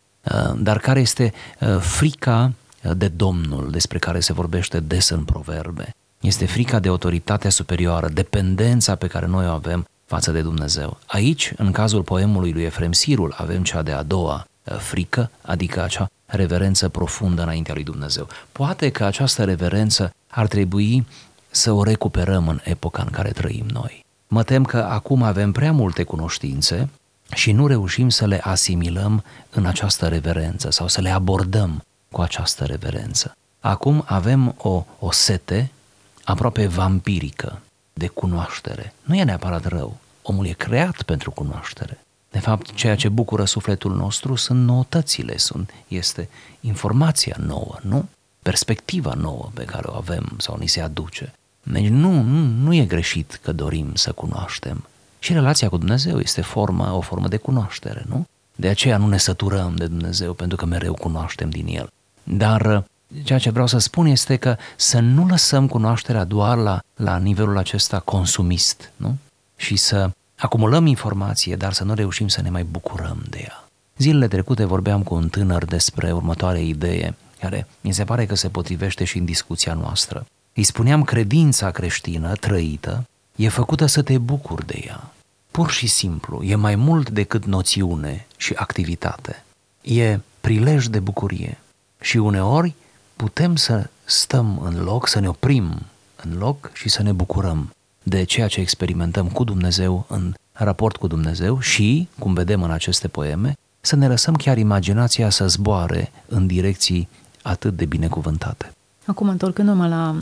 Dar 0.57 0.77
care 0.77 0.99
este 0.99 1.33
frica 1.79 2.53
de 2.93 3.07
Domnul 3.07 3.71
despre 3.71 3.97
care 3.97 4.19
se 4.19 4.33
vorbește 4.33 4.79
des 4.79 5.09
în 5.09 5.23
proverbe. 5.23 5.89
Este 6.21 6.45
frica 6.45 6.79
de 6.79 6.89
autoritatea 6.89 7.49
superioară, 7.49 8.07
dependența 8.07 8.95
pe 8.95 9.07
care 9.07 9.25
noi 9.25 9.45
o 9.45 9.51
avem 9.51 9.85
față 10.05 10.31
de 10.31 10.41
Dumnezeu. 10.41 10.97
Aici, 11.05 11.53
în 11.57 11.71
cazul 11.71 12.03
poemului 12.03 12.51
lui 12.51 12.63
Efrem 12.63 12.91
Sirul, 12.91 13.33
avem 13.37 13.63
cea 13.63 13.81
de-a 13.81 14.03
doua 14.03 14.45
frică, 14.63 15.31
adică 15.41 15.83
acea 15.83 16.09
reverență 16.25 16.89
profundă 16.89 17.41
înaintea 17.41 17.73
lui 17.73 17.83
Dumnezeu. 17.83 18.27
Poate 18.51 18.89
că 18.89 19.05
această 19.05 19.43
reverență 19.43 20.13
ar 20.27 20.47
trebui 20.47 21.05
să 21.49 21.71
o 21.71 21.83
recuperăm 21.83 22.47
în 22.47 22.59
epoca 22.63 23.01
în 23.01 23.09
care 23.09 23.29
trăim 23.29 23.65
noi. 23.73 24.05
Mă 24.27 24.43
tem 24.43 24.63
că 24.63 24.77
acum 24.77 25.23
avem 25.23 25.51
prea 25.51 25.71
multe 25.71 26.03
cunoștințe 26.03 26.89
și 27.33 27.51
nu 27.51 27.67
reușim 27.67 28.09
să 28.09 28.25
le 28.25 28.39
asimilăm 28.43 29.23
în 29.49 29.65
această 29.65 30.07
reverență 30.07 30.71
sau 30.71 30.87
să 30.87 31.01
le 31.01 31.09
abordăm 31.09 31.83
cu 32.11 32.21
această 32.21 32.63
reverență. 32.63 33.35
Acum 33.59 34.03
avem 34.05 34.55
o, 34.57 34.85
o 34.99 35.11
sete 35.11 35.71
aproape 36.23 36.67
vampirică 36.67 37.61
de 37.99 38.07
cunoaștere. 38.07 38.93
Nu 39.03 39.15
e 39.15 39.23
neapărat 39.23 39.65
rău. 39.65 39.97
Omul 40.21 40.45
e 40.45 40.51
creat 40.51 41.01
pentru 41.01 41.31
cunoaștere. 41.31 41.99
De 42.31 42.39
fapt, 42.39 42.73
ceea 42.73 42.95
ce 42.95 43.09
bucură 43.09 43.45
sufletul 43.45 43.95
nostru 43.95 44.35
sunt 44.35 44.65
noutățile, 44.65 45.37
sunt, 45.37 45.73
este 45.87 46.29
informația 46.61 47.35
nouă, 47.39 47.77
nu? 47.81 48.07
Perspectiva 48.41 49.13
nouă 49.13 49.49
pe 49.53 49.63
care 49.63 49.87
o 49.87 49.95
avem 49.95 50.35
sau 50.37 50.57
ni 50.59 50.67
se 50.67 50.81
aduce. 50.81 51.33
Deci 51.63 51.87
nu, 51.87 52.21
nu, 52.21 52.45
nu 52.45 52.73
e 52.73 52.85
greșit 52.85 53.39
că 53.43 53.51
dorim 53.51 53.95
să 53.95 54.11
cunoaștem. 54.11 54.87
Și 55.19 55.33
relația 55.33 55.69
cu 55.69 55.77
Dumnezeu 55.77 56.19
este 56.19 56.41
formă, 56.41 56.91
o 56.91 57.01
formă 57.01 57.27
de 57.27 57.37
cunoaștere, 57.37 58.05
nu? 58.07 58.25
De 58.55 58.67
aceea 58.67 58.97
nu 58.97 59.07
ne 59.07 59.17
săturăm 59.17 59.75
de 59.75 59.87
Dumnezeu, 59.87 60.33
pentru 60.33 60.57
că 60.57 60.65
mereu 60.65 60.93
cunoaștem 60.93 61.49
din 61.49 61.67
El. 61.67 61.89
Dar 62.23 62.85
ceea 63.23 63.39
ce 63.39 63.49
vreau 63.49 63.67
să 63.67 63.77
spun 63.77 64.05
este 64.05 64.35
că 64.35 64.55
să 64.75 64.99
nu 64.99 65.27
lăsăm 65.27 65.67
cunoașterea 65.67 66.23
doar 66.23 66.57
la, 66.57 66.79
la 66.95 67.17
nivelul 67.17 67.57
acesta 67.57 67.99
consumist, 67.99 68.91
nu? 68.95 69.17
Și 69.55 69.75
să 69.75 70.09
acumulăm 70.35 70.85
informație, 70.85 71.55
dar 71.55 71.73
să 71.73 71.83
nu 71.83 71.93
reușim 71.93 72.27
să 72.27 72.41
ne 72.41 72.49
mai 72.49 72.63
bucurăm 72.63 73.23
de 73.29 73.39
ea. 73.43 73.67
Zilele 73.97 74.27
trecute 74.27 74.65
vorbeam 74.65 75.03
cu 75.03 75.13
un 75.13 75.29
tânăr 75.29 75.65
despre 75.65 76.11
următoarea 76.11 76.61
idee, 76.61 77.15
care 77.39 77.67
mi 77.81 77.93
se 77.93 78.03
pare 78.03 78.25
că 78.25 78.35
se 78.35 78.49
potrivește 78.49 79.03
și 79.03 79.17
în 79.17 79.25
discuția 79.25 79.73
noastră. 79.73 80.25
Îi 80.53 80.63
spuneam, 80.63 81.03
credința 81.03 81.71
creștină 81.71 82.33
trăită 82.33 83.03
e 83.35 83.49
făcută 83.49 83.85
să 83.85 84.01
te 84.01 84.17
bucuri 84.17 84.65
de 84.65 84.81
ea. 84.85 85.11
Pur 85.51 85.69
și 85.69 85.87
simplu, 85.87 86.43
e 86.43 86.55
mai 86.55 86.75
mult 86.75 87.09
decât 87.09 87.45
noțiune 87.45 88.25
și 88.37 88.53
activitate. 88.55 89.43
E 89.81 90.19
prilej 90.41 90.85
de 90.85 90.99
bucurie. 90.99 91.57
Și 92.01 92.17
uneori 92.17 92.73
putem 93.15 93.55
să 93.55 93.89
stăm 94.05 94.61
în 94.63 94.83
loc, 94.83 95.07
să 95.07 95.19
ne 95.19 95.27
oprim 95.27 95.81
în 96.23 96.37
loc 96.37 96.69
și 96.73 96.89
să 96.89 97.03
ne 97.03 97.11
bucurăm 97.11 97.69
de 98.03 98.23
ceea 98.23 98.47
ce 98.47 98.59
experimentăm 98.59 99.27
cu 99.27 99.43
Dumnezeu 99.43 100.05
în 100.07 100.33
raport 100.51 100.95
cu 100.95 101.07
Dumnezeu 101.07 101.59
și, 101.59 102.07
cum 102.19 102.33
vedem 102.33 102.63
în 102.63 102.71
aceste 102.71 103.07
poeme, 103.07 103.53
să 103.81 103.95
ne 103.95 104.07
lăsăm 104.07 104.35
chiar 104.35 104.57
imaginația 104.57 105.29
să 105.29 105.47
zboare 105.47 106.11
în 106.27 106.47
direcții 106.47 107.09
atât 107.41 107.75
de 107.75 107.85
binecuvântate. 107.85 108.71
Acum, 109.05 109.29
întorcându-mă 109.29 109.87
la 109.87 110.15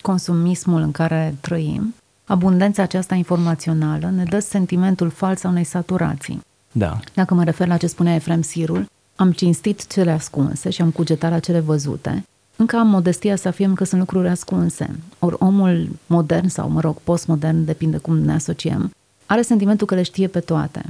consumismul 0.00 0.80
în 0.80 0.90
care 0.92 1.36
trăim, 1.40 1.94
abundența 2.24 2.82
aceasta 2.82 3.14
informațională 3.14 4.10
ne 4.10 4.24
dă 4.24 4.38
sentimentul 4.38 5.10
fals 5.10 5.44
a 5.44 5.48
unei 5.48 5.64
saturații. 5.64 6.40
Da. 6.72 6.98
Dacă 7.14 7.34
mă 7.34 7.44
refer 7.44 7.66
la 7.66 7.76
ce 7.76 7.86
spunea 7.86 8.14
Efrem 8.14 8.42
Sirul, 8.42 8.86
am 9.20 9.32
cinstit 9.32 9.86
cele 9.86 10.10
ascunse 10.10 10.70
și 10.70 10.82
am 10.82 10.90
cugetat 10.90 11.30
la 11.30 11.38
cele 11.38 11.60
văzute, 11.60 12.24
încă 12.56 12.76
am 12.76 12.86
modestia 12.86 13.36
să 13.36 13.48
afirm 13.48 13.74
că 13.74 13.84
sunt 13.84 14.00
lucruri 14.00 14.28
ascunse. 14.28 14.98
Ori 15.18 15.36
omul 15.38 15.88
modern 16.06 16.48
sau, 16.48 16.68
mă 16.68 16.80
rog, 16.80 16.96
postmodern, 17.04 17.64
depinde 17.64 17.96
cum 17.96 18.18
ne 18.18 18.32
asociem, 18.32 18.90
are 19.26 19.42
sentimentul 19.42 19.86
că 19.86 19.94
le 19.94 20.02
știe 20.02 20.26
pe 20.26 20.40
toate. 20.40 20.80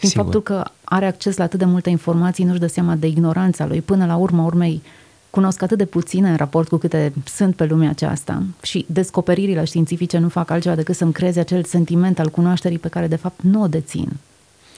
Din 0.00 0.08
Sigur. 0.08 0.22
faptul 0.22 0.42
că 0.42 0.64
are 0.84 1.06
acces 1.06 1.36
la 1.36 1.44
atât 1.44 1.58
de 1.58 1.64
multe 1.64 1.90
informații, 1.90 2.44
nu-și 2.44 2.60
dă 2.60 2.66
seama 2.66 2.94
de 2.94 3.06
ignoranța 3.06 3.66
lui. 3.66 3.80
Până 3.80 4.06
la 4.06 4.16
urmă, 4.16 4.42
urmei, 4.42 4.82
cunosc 5.30 5.62
atât 5.62 5.78
de 5.78 5.84
puține 5.84 6.30
în 6.30 6.36
raport 6.36 6.68
cu 6.68 6.76
câte 6.76 7.12
sunt 7.24 7.54
pe 7.56 7.64
lumea 7.64 7.90
aceasta 7.90 8.42
și 8.62 8.86
descoperirile 8.88 9.64
științifice 9.64 10.18
nu 10.18 10.28
fac 10.28 10.50
altceva 10.50 10.74
decât 10.74 10.96
să-mi 10.96 11.12
creeze 11.12 11.40
acel 11.40 11.64
sentiment 11.64 12.18
al 12.18 12.28
cunoașterii 12.28 12.78
pe 12.78 12.88
care 12.88 13.06
de 13.06 13.16
fapt 13.16 13.42
nu 13.42 13.62
o 13.62 13.66
dețin. 13.66 14.08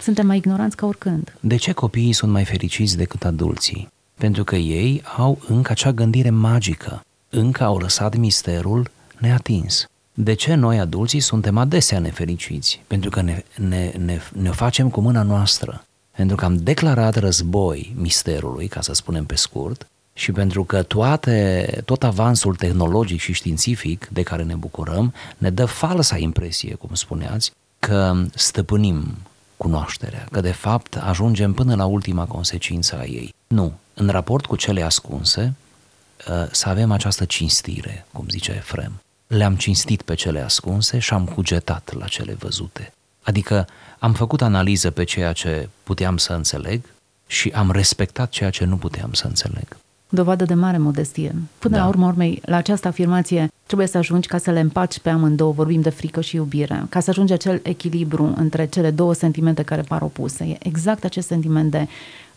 Suntem 0.03 0.27
mai 0.27 0.37
ignoranți 0.37 0.77
ca 0.77 0.87
oricând. 0.87 1.35
De 1.41 1.57
ce 1.57 1.73
copiii 1.73 2.13
sunt 2.13 2.33
mai 2.33 2.45
fericiți 2.45 2.97
decât 2.97 3.25
adulții? 3.25 3.89
Pentru 4.15 4.45
că 4.45 4.57
ei 4.57 5.03
au 5.17 5.39
încă 5.49 5.73
acea 5.73 5.93
gândire 5.93 6.31
magică, 6.31 7.05
încă 7.31 7.65
au 7.65 7.79
lăsat 7.79 8.17
misterul 8.17 8.91
neatins. 9.19 9.87
De 10.15 10.35
ce 10.35 10.55
noi 10.55 10.79
adulții 10.79 11.21
suntem 11.21 11.59
adesea 11.59 11.99
nefericiți? 11.99 12.83
Pentru 12.87 13.11
că 13.11 13.21
ne, 13.21 13.45
ne, 13.57 13.93
ne, 14.05 14.21
ne 14.33 14.51
facem 14.51 14.91
cu 14.91 15.01
mâna 15.01 15.23
noastră. 15.23 15.85
Pentru 16.17 16.37
că 16.37 16.45
am 16.45 16.57
declarat 16.57 17.17
război 17.17 17.95
misterului, 17.97 18.69
ca 18.69 18.81
să 18.81 18.93
spunem 18.93 19.25
pe 19.25 19.35
scurt, 19.35 19.87
și 20.15 20.33
pentru 20.33 20.65
că 20.65 20.83
toate, 20.83 21.67
tot 21.85 22.03
avansul 22.03 22.55
tehnologic 22.55 23.21
și 23.21 23.33
științific 23.33 24.09
de 24.13 24.23
care 24.23 24.43
ne 24.43 24.55
bucurăm 24.55 25.13
ne 25.39 25.51
dă 25.51 25.65
falsa 25.65 26.17
impresie, 26.17 26.75
cum 26.75 26.95
spuneați, 26.95 27.51
că 27.79 28.25
stăpânim 28.35 29.17
cunoașterea, 29.63 30.27
că 30.31 30.41
de 30.41 30.53
fapt 30.53 30.97
ajungem 30.97 31.53
până 31.53 31.75
la 31.75 31.85
ultima 31.85 32.25
consecință 32.25 32.99
a 32.99 33.05
ei. 33.05 33.35
Nu, 33.47 33.79
în 33.95 34.09
raport 34.09 34.47
cu 34.47 34.57
cele 34.57 34.83
ascunse, 34.83 35.55
ă, 36.29 36.49
să 36.51 36.69
avem 36.69 36.91
această 36.93 37.25
cinstire, 37.25 38.07
cum 38.13 38.27
zice 38.29 38.53
Efrem. 38.53 38.93
Le-am 39.27 39.57
cinstit 39.57 40.03
pe 40.03 40.15
cele 40.15 40.41
ascunse 40.41 40.99
și 40.99 41.13
am 41.13 41.25
cugetat 41.25 41.93
la 41.99 42.07
cele 42.07 42.35
văzute. 42.35 42.93
Adică 43.23 43.67
am 43.99 44.13
făcut 44.13 44.43
analiză 44.43 44.91
pe 44.91 45.05
ceea 45.05 45.33
ce 45.33 45.69
puteam 45.83 46.17
să 46.17 46.33
înțeleg 46.33 46.85
și 47.27 47.49
am 47.55 47.71
respectat 47.71 48.31
ceea 48.31 48.51
ce 48.51 48.65
nu 48.65 48.77
puteam 48.77 49.13
să 49.13 49.27
înțeleg. 49.27 49.77
Dovadă 50.15 50.45
de 50.45 50.55
mare 50.55 50.79
modestie. 50.79 51.35
Până 51.59 51.77
Da. 51.77 51.83
la 51.83 51.89
urmă 51.89 52.07
urmei, 52.07 52.43
la 52.45 52.57
această 52.57 52.89
afirmație 52.89 53.49
trebuie 53.67 53.87
să 53.87 53.99
ajungi 53.99 54.29
ca 54.29 54.39
să 54.39 54.51
le 54.51 54.61
împaci 54.61 54.99
pe 54.99 55.11
amândouă, 55.11 55.53
vorbim 55.53 55.81
de 55.81 55.91
frică 55.91 56.21
și 56.21 56.37
iubire, 56.37 56.87
ca 56.89 57.01
să 57.01 57.11
ajungi 57.11 57.33
acel 57.33 57.61
echilibru 57.63 58.33
între 58.37 58.67
cele 58.67 58.91
două 58.91 59.15
sentimente 59.15 59.63
care 59.63 59.83
par 59.83 60.03
opuse. 60.03 60.45
E 60.45 60.57
exact 60.63 61.05
acest 61.05 61.27
sentiment 61.27 61.71
de 61.71 61.89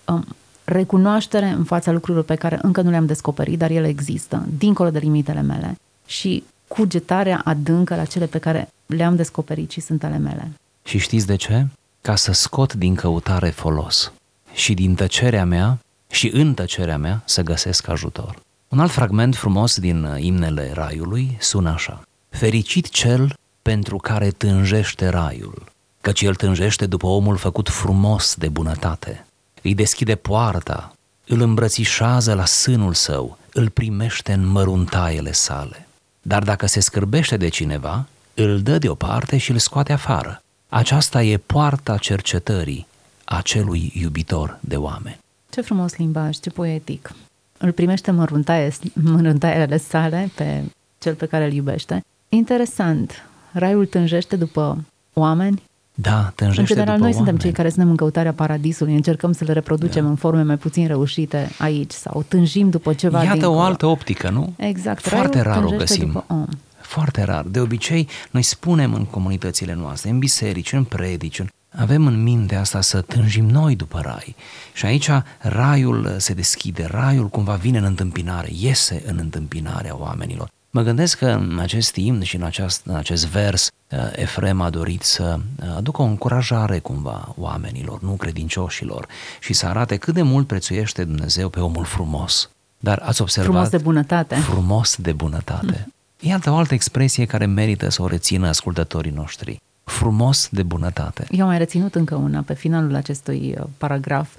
um, 0.05 0.25
recunoaștere 0.63 1.45
în 1.45 1.63
fața 1.63 1.91
lucrurilor 1.91 2.25
pe 2.25 2.35
care 2.35 2.59
încă 2.61 2.81
nu 2.81 2.89
le-am 2.89 3.05
descoperit, 3.05 3.57
dar 3.57 3.69
ele 3.69 3.87
există, 3.87 4.45
dincolo 4.57 4.89
de 4.89 4.99
limitele 4.99 5.41
mele, 5.41 5.75
și 6.05 6.43
cugetarea 6.67 7.41
adâncă 7.43 7.95
la 7.95 8.05
cele 8.05 8.25
pe 8.25 8.37
care 8.37 8.69
le-am 8.85 9.15
descoperit 9.15 9.71
și 9.71 9.81
sunt 9.81 10.03
ale 10.03 10.17
mele. 10.17 10.51
Și 10.83 10.97
știți 10.97 11.25
de 11.27 11.35
ce? 11.35 11.67
Ca 12.01 12.15
să 12.15 12.31
scot 12.31 12.73
din 12.73 12.95
căutare 12.95 13.49
folos 13.49 14.11
și 14.53 14.73
din 14.73 14.95
tăcerea 14.95 15.45
mea 15.45 15.79
și 16.09 16.29
în 16.33 16.53
tăcerea 16.53 16.97
mea 16.97 17.21
să 17.25 17.41
găsesc 17.41 17.87
ajutor. 17.87 18.43
Un 18.67 18.79
alt 18.79 18.91
fragment 18.91 19.35
frumos 19.35 19.79
din 19.79 20.03
uh, 20.03 20.23
imnele 20.23 20.71
raiului 20.73 21.37
sună 21.39 21.69
așa. 21.69 22.01
Fericit 22.29 22.89
cel 22.89 23.33
pentru 23.61 23.97
care 23.97 24.29
tânjește 24.29 25.07
raiul, 25.07 25.63
căci 26.01 26.21
el 26.21 26.35
tânjește 26.35 26.85
după 26.85 27.07
omul 27.07 27.37
făcut 27.37 27.69
frumos 27.69 28.35
de 28.35 28.49
bunătate. 28.49 29.25
Îi 29.61 29.73
deschide 29.73 30.15
poarta, 30.15 30.93
îl 31.27 31.41
îmbrățișează 31.41 32.33
la 32.33 32.45
sânul 32.45 32.93
său, 32.93 33.37
îl 33.53 33.69
primește 33.69 34.33
în 34.33 34.45
măruntaiele 34.45 35.31
sale. 35.31 35.87
Dar 36.21 36.43
dacă 36.43 36.65
se 36.65 36.79
scârbește 36.79 37.37
de 37.37 37.47
cineva, 37.47 38.05
îl 38.33 38.61
dă 38.61 38.77
deoparte 38.77 39.37
și 39.37 39.51
îl 39.51 39.57
scoate 39.57 39.93
afară. 39.93 40.41
Aceasta 40.69 41.23
e 41.23 41.37
poarta 41.37 41.97
cercetării 41.97 42.87
acelui 43.23 43.91
iubitor 43.95 44.57
de 44.59 44.75
oameni. 44.75 45.19
Ce 45.55 45.61
frumos 45.61 45.95
limbaj, 45.97 46.37
ce 46.37 46.49
poetic. 46.49 47.11
Îl 47.57 47.71
primește 47.71 48.11
măruntaie, 48.11 48.71
măruntaiele 48.93 49.77
sale 49.77 50.29
pe 50.35 50.63
cel 50.97 51.13
pe 51.13 51.25
care 51.25 51.45
îl 51.45 51.51
iubește. 51.53 52.03
Interesant. 52.29 53.11
Raiul 53.51 53.85
tânjește 53.85 54.35
după 54.35 54.83
oameni. 55.13 55.61
Da, 55.93 56.31
tânjește 56.35 56.61
în 56.61 56.67
general, 56.67 56.85
după 56.93 57.03
noi 57.03 57.11
suntem 57.13 57.33
oameni. 57.33 57.39
cei 57.43 57.51
care 57.51 57.69
suntem 57.69 57.89
în 57.89 57.95
căutarea 57.95 58.33
paradisului, 58.33 58.95
încercăm 58.95 59.31
să 59.31 59.43
le 59.43 59.53
reproducem 59.53 60.03
Da. 60.03 60.09
în 60.09 60.15
forme 60.15 60.41
mai 60.43 60.57
puțin 60.57 60.87
reușite 60.87 61.49
aici 61.57 61.91
sau 61.91 62.25
tânjim 62.27 62.69
după 62.69 62.93
ceva 62.93 63.23
Iată 63.23 63.33
dincolo. 63.37 63.57
o 63.57 63.59
altă 63.61 63.85
optică, 63.85 64.29
nu? 64.29 64.53
Exact. 64.57 65.01
Foarte 65.01 65.41
Raiul 65.41 65.53
rar 65.53 65.63
o 65.63 65.67
tânjește 65.67 65.95
găsim. 65.95 66.11
După 66.11 66.33
om. 66.33 66.45
Foarte 66.81 67.23
rar. 67.23 67.43
De 67.43 67.59
obicei, 67.59 68.07
noi 68.31 68.41
spunem 68.41 68.93
în 68.93 69.05
comunitățile 69.05 69.73
noastre, 69.73 70.09
în 70.09 70.19
biserici, 70.19 70.73
în 70.73 70.83
predici, 70.83 71.39
în... 71.39 71.47
avem 71.77 72.07
în 72.07 72.23
minte 72.23 72.55
asta 72.55 72.81
să 72.81 73.01
tânjim 73.01 73.49
noi 73.49 73.75
după 73.75 73.99
rai. 73.99 74.35
Și 74.73 74.85
aici 74.85 75.09
raiul 75.39 76.15
se 76.17 76.33
deschide, 76.33 76.87
raiul 76.91 77.27
cumva 77.27 77.53
vine 77.53 77.77
în 77.77 77.83
întâmpinare, 77.83 78.49
iese 78.51 79.03
în 79.05 79.17
întâmpinarea 79.19 79.97
oamenilor. 79.97 80.49
Mă 80.69 80.81
gândesc 80.81 81.17
că 81.17 81.25
în 81.25 81.59
acest 81.59 81.95
imn 81.95 82.23
și 82.23 82.35
în, 82.35 82.43
aceast, 82.43 82.81
în 82.85 82.95
acest 82.95 83.27
vers 83.27 83.69
uh, 83.89 83.99
Efrem 84.11 84.61
a 84.61 84.69
dorit 84.69 85.03
să 85.03 85.39
uh, 85.39 85.75
aducă 85.75 86.01
o 86.01 86.05
încurajare 86.05 86.79
cumva 86.79 87.33
oamenilor, 87.37 88.01
nu 88.01 88.11
credincioșilor, 88.11 89.07
și 89.39 89.53
să 89.53 89.65
arate 89.65 89.97
cât 89.97 90.13
de 90.13 90.21
mult 90.21 90.47
prețuiește 90.47 91.03
Dumnezeu 91.03 91.49
pe 91.49 91.59
omul 91.59 91.85
frumos. 91.85 92.49
Dar 92.79 93.01
ați 93.05 93.21
observat... 93.21 93.51
Frumos 93.51 93.69
de 93.69 93.77
bunătate. 93.77 94.35
Frumos 94.35 94.95
de 94.95 95.11
bunătate. 95.11 95.87
Iată 96.19 96.51
o 96.51 96.55
altă 96.55 96.73
expresie 96.73 97.25
care 97.25 97.45
merită 97.45 97.89
să 97.89 98.01
o 98.01 98.07
rețină 98.07 98.47
ascultătorii 98.47 99.11
noștri. 99.11 99.61
Frumos 99.85 100.49
de 100.51 100.63
bunătate. 100.63 101.27
Eu 101.29 101.41
am 101.41 101.47
mai 101.47 101.57
reținut 101.57 101.95
încă 101.95 102.15
una 102.15 102.41
pe 102.41 102.53
finalul 102.53 102.95
acestui 102.95 103.55
uh, 103.57 103.65
paragraf, 103.77 104.29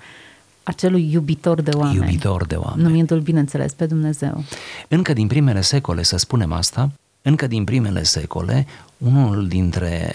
acelui 0.62 1.12
iubitor 1.12 1.60
de 1.60 1.70
oameni. 1.70 1.96
Iubitor 1.96 2.46
de 2.46 2.54
oameni. 2.54 2.82
Numindu-l, 2.82 3.20
bineînțeles, 3.20 3.72
pe 3.72 3.86
Dumnezeu. 3.86 4.44
Încă 4.88 5.12
din 5.12 5.26
primele 5.26 5.60
secole, 5.60 6.02
să 6.02 6.16
spunem 6.16 6.52
asta, 6.52 6.90
încă 7.22 7.46
din 7.46 7.64
primele 7.64 8.02
secole, 8.02 8.66
unul 8.98 9.48
dintre 9.48 10.14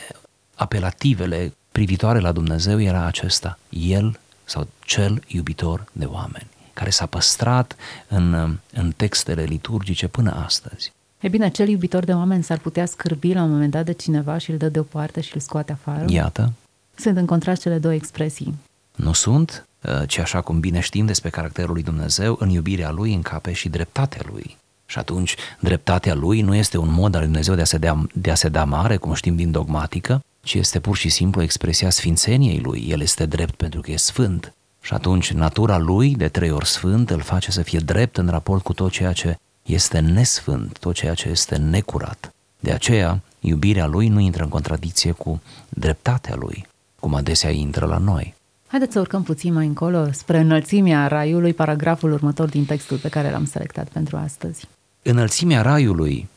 apelativele 0.56 1.54
privitoare 1.72 2.20
la 2.20 2.32
Dumnezeu 2.32 2.82
era 2.82 3.06
acesta, 3.06 3.60
El 3.70 4.20
sau 4.44 4.68
cel 4.80 5.24
iubitor 5.28 5.86
de 5.92 6.06
oameni, 6.06 6.48
care 6.74 6.90
s-a 6.90 7.06
păstrat 7.06 7.76
în, 8.08 8.58
în 8.74 8.92
textele 8.98 9.44
liturgice 9.44 10.08
până 10.08 10.32
astăzi. 10.46 10.92
E 11.22 11.28
bine, 11.28 11.50
cel 11.50 11.68
iubitor 11.68 12.04
de 12.04 12.14
oameni 12.14 12.44
s-ar 12.44 12.58
putea 12.58 12.86
scârbi 12.86 13.34
la 13.34 13.44
un 13.44 13.50
moment 13.52 13.72
dat 13.72 13.86
de 13.86 13.92
cineva 13.92 14.38
și 14.38 14.52
îl 14.52 14.58
dă 14.58 14.70
deoparte 14.70 15.22
și 15.22 15.32
îl 15.34 15.42
scoate 15.42 15.72
afară? 15.72 16.06
Iată, 16.08 16.54
Sunt 16.96 17.18
în 17.18 17.26
contrast 17.26 17.62
cele 17.62 17.78
două 17.78 17.94
expresii. 17.94 18.54
nu 18.96 19.14
sunt, 19.14 19.68
uh, 19.84 20.08
ci 20.08 20.18
așa 20.18 20.42
cum 20.42 20.60
bine 20.60 20.80
știm 20.80 21.06
despre 21.06 21.30
caracterul 21.30 21.74
lui 21.74 21.84
Dumnezeu, 21.84 22.36
în 22.40 22.50
iubirea 22.50 22.92
lui 22.92 23.14
încape 23.14 23.54
și 23.54 23.70
dreptatea 23.70 24.22
lui. 24.32 24.58
Și 24.86 24.98
atunci, 24.98 25.36
dreptatea 25.60 26.14
lui 26.14 26.42
nu 26.42 26.56
este 26.56 26.78
un 26.78 26.92
mod 26.92 27.14
al 27.14 27.20
lui 27.20 27.30
Dumnezeu 27.30 27.56
de 27.56 27.62
a 27.62 27.66
se 27.66 27.78
da, 27.78 28.04
de 28.14 28.32
a 28.32 28.36
se 28.36 28.50
da 28.50 28.64
mare, 28.64 28.98
cum 28.98 29.14
știm 29.14 29.36
din 29.36 29.52
dogmatică, 29.52 30.22
ci 30.44 30.54
este 30.54 30.80
pur 30.80 30.96
și 30.98 31.10
simplu 31.10 31.42
expresia 31.42 31.90
sfințeniei 31.90 32.60
lui. 32.60 32.86
El 32.90 33.02
este 33.02 33.26
drept 33.26 33.54
pentru 33.54 33.82
că 33.82 33.92
e 33.92 33.96
sfânt. 33.98 34.54
Și 34.82 34.94
atunci, 34.94 35.32
natura 35.32 35.78
lui, 35.78 36.16
de 36.16 36.28
trei 36.28 36.52
ori 36.52 36.68
sfânt, 36.68 37.10
îl 37.10 37.22
face 37.22 37.52
să 37.52 37.62
fie 37.62 37.80
drept 37.80 38.18
în 38.18 38.28
raport 38.30 38.64
cu 38.64 38.74
tot 38.74 38.92
ceea 38.92 39.14
ce 39.14 39.38
este 39.64 40.00
nesfânt, 40.00 40.78
tot 40.78 40.94
ceea 40.94 41.14
ce 41.14 41.30
este 41.30 41.56
necurat. 41.56 42.34
De 42.60 42.72
aceea, 42.72 43.22
iubirea 43.40 43.86
lui 43.86 44.08
nu 44.08 44.20
intră 44.20 44.44
în 44.44 44.50
contradicție 44.50 45.12
cu 45.12 45.42
dreptatea 45.70 46.36
lui, 46.36 46.68
cum 47.00 47.14
adesea 47.14 47.50
intră 47.50 47.86
la 47.86 47.98
noi. 47.98 48.34
Haideți 48.68 48.94
să 48.94 49.00
urcăm 49.00 49.24
puțin 49.24 49.54
mai 49.54 49.66
încolo 49.66 50.12
spre 50.12 50.38
înălțimea 50.38 51.08
raiului, 51.08 51.54
paragraful 51.54 52.12
următor 52.12 52.50
din 52.50 52.66
textul 52.66 52.98
pe 52.98 53.10
care 53.10 53.32
l-am 53.32 53.46
selectat 53.46 53.88
pentru 53.88 54.18
astăzi. 54.18 54.68
Înălțimea 55.02 55.62
raiului 55.62 56.28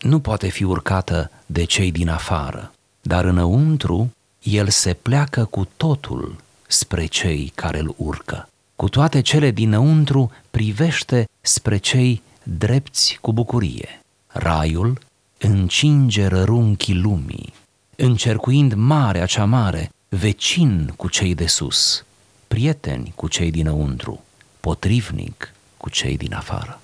nu 0.00 0.20
poate 0.20 0.48
fi 0.48 0.64
urcată 0.64 1.30
de 1.46 1.64
cei 1.64 1.92
din 1.92 2.08
afară, 2.08 2.72
dar 3.00 3.24
înăuntru 3.24 4.10
el 4.42 4.68
se 4.68 4.92
pleacă 4.92 5.44
cu 5.44 5.68
totul 5.76 6.36
spre 6.66 7.06
cei 7.06 7.52
care 7.54 7.78
îl 7.78 7.94
urcă. 7.96 8.48
Cu 8.76 8.88
toate 8.88 9.20
cele 9.20 9.50
dinăuntru 9.50 10.30
privește 10.50 11.28
spre 11.40 11.76
cei 11.76 12.22
drepți 12.48 13.18
cu 13.20 13.32
bucurie. 13.32 14.00
Raiul 14.26 14.98
încinge 15.38 16.26
rărunchii 16.26 16.94
lumii, 16.94 17.52
încercuind 17.96 18.72
marea 18.72 19.26
cea 19.26 19.44
mare, 19.44 19.90
vecin 20.08 20.92
cu 20.96 21.08
cei 21.08 21.34
de 21.34 21.46
sus, 21.46 22.04
prieteni 22.48 23.12
cu 23.14 23.28
cei 23.28 23.50
dinăuntru, 23.50 24.22
potrivnic 24.60 25.52
cu 25.76 25.90
cei 25.90 26.16
din 26.16 26.34
afară. 26.34 26.80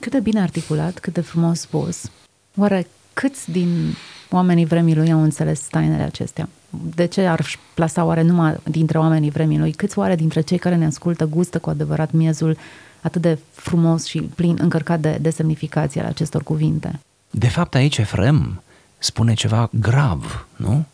Cât 0.00 0.12
de 0.12 0.20
bine 0.20 0.40
articulat, 0.40 0.98
cât 0.98 1.12
de 1.12 1.20
frumos 1.20 1.60
spus. 1.60 2.10
Oare 2.56 2.86
câți 3.12 3.50
din 3.50 3.94
oamenii 4.30 4.64
vremii 4.64 4.94
lui 4.94 5.12
au 5.12 5.22
înțeles 5.22 5.60
tainele 5.60 6.02
acestea? 6.02 6.48
De 6.94 7.04
ce 7.04 7.26
ar 7.26 7.46
plasa 7.74 8.04
oare 8.04 8.22
numai 8.22 8.56
dintre 8.64 8.98
oamenii 8.98 9.30
vremii 9.30 9.58
lui? 9.58 9.72
Câți 9.72 9.98
oare 9.98 10.16
dintre 10.16 10.40
cei 10.40 10.58
care 10.58 10.76
ne 10.76 10.86
ascultă 10.86 11.24
gustă 11.24 11.58
cu 11.58 11.70
adevărat 11.70 12.12
miezul 12.12 12.56
atât 13.02 13.22
de 13.22 13.38
frumos 13.52 14.04
și 14.06 14.20
plin, 14.20 14.56
încărcat 14.60 15.00
de, 15.00 15.18
de 15.20 15.30
semnificație 15.30 16.00
al 16.00 16.06
acestor 16.06 16.42
cuvinte? 16.42 17.00
De 17.30 17.48
fapt, 17.48 17.74
aici 17.74 17.98
Efrem 17.98 18.62
spune 18.98 19.34
ceva 19.34 19.70
grav, 19.72 20.46
nu? 20.56 20.84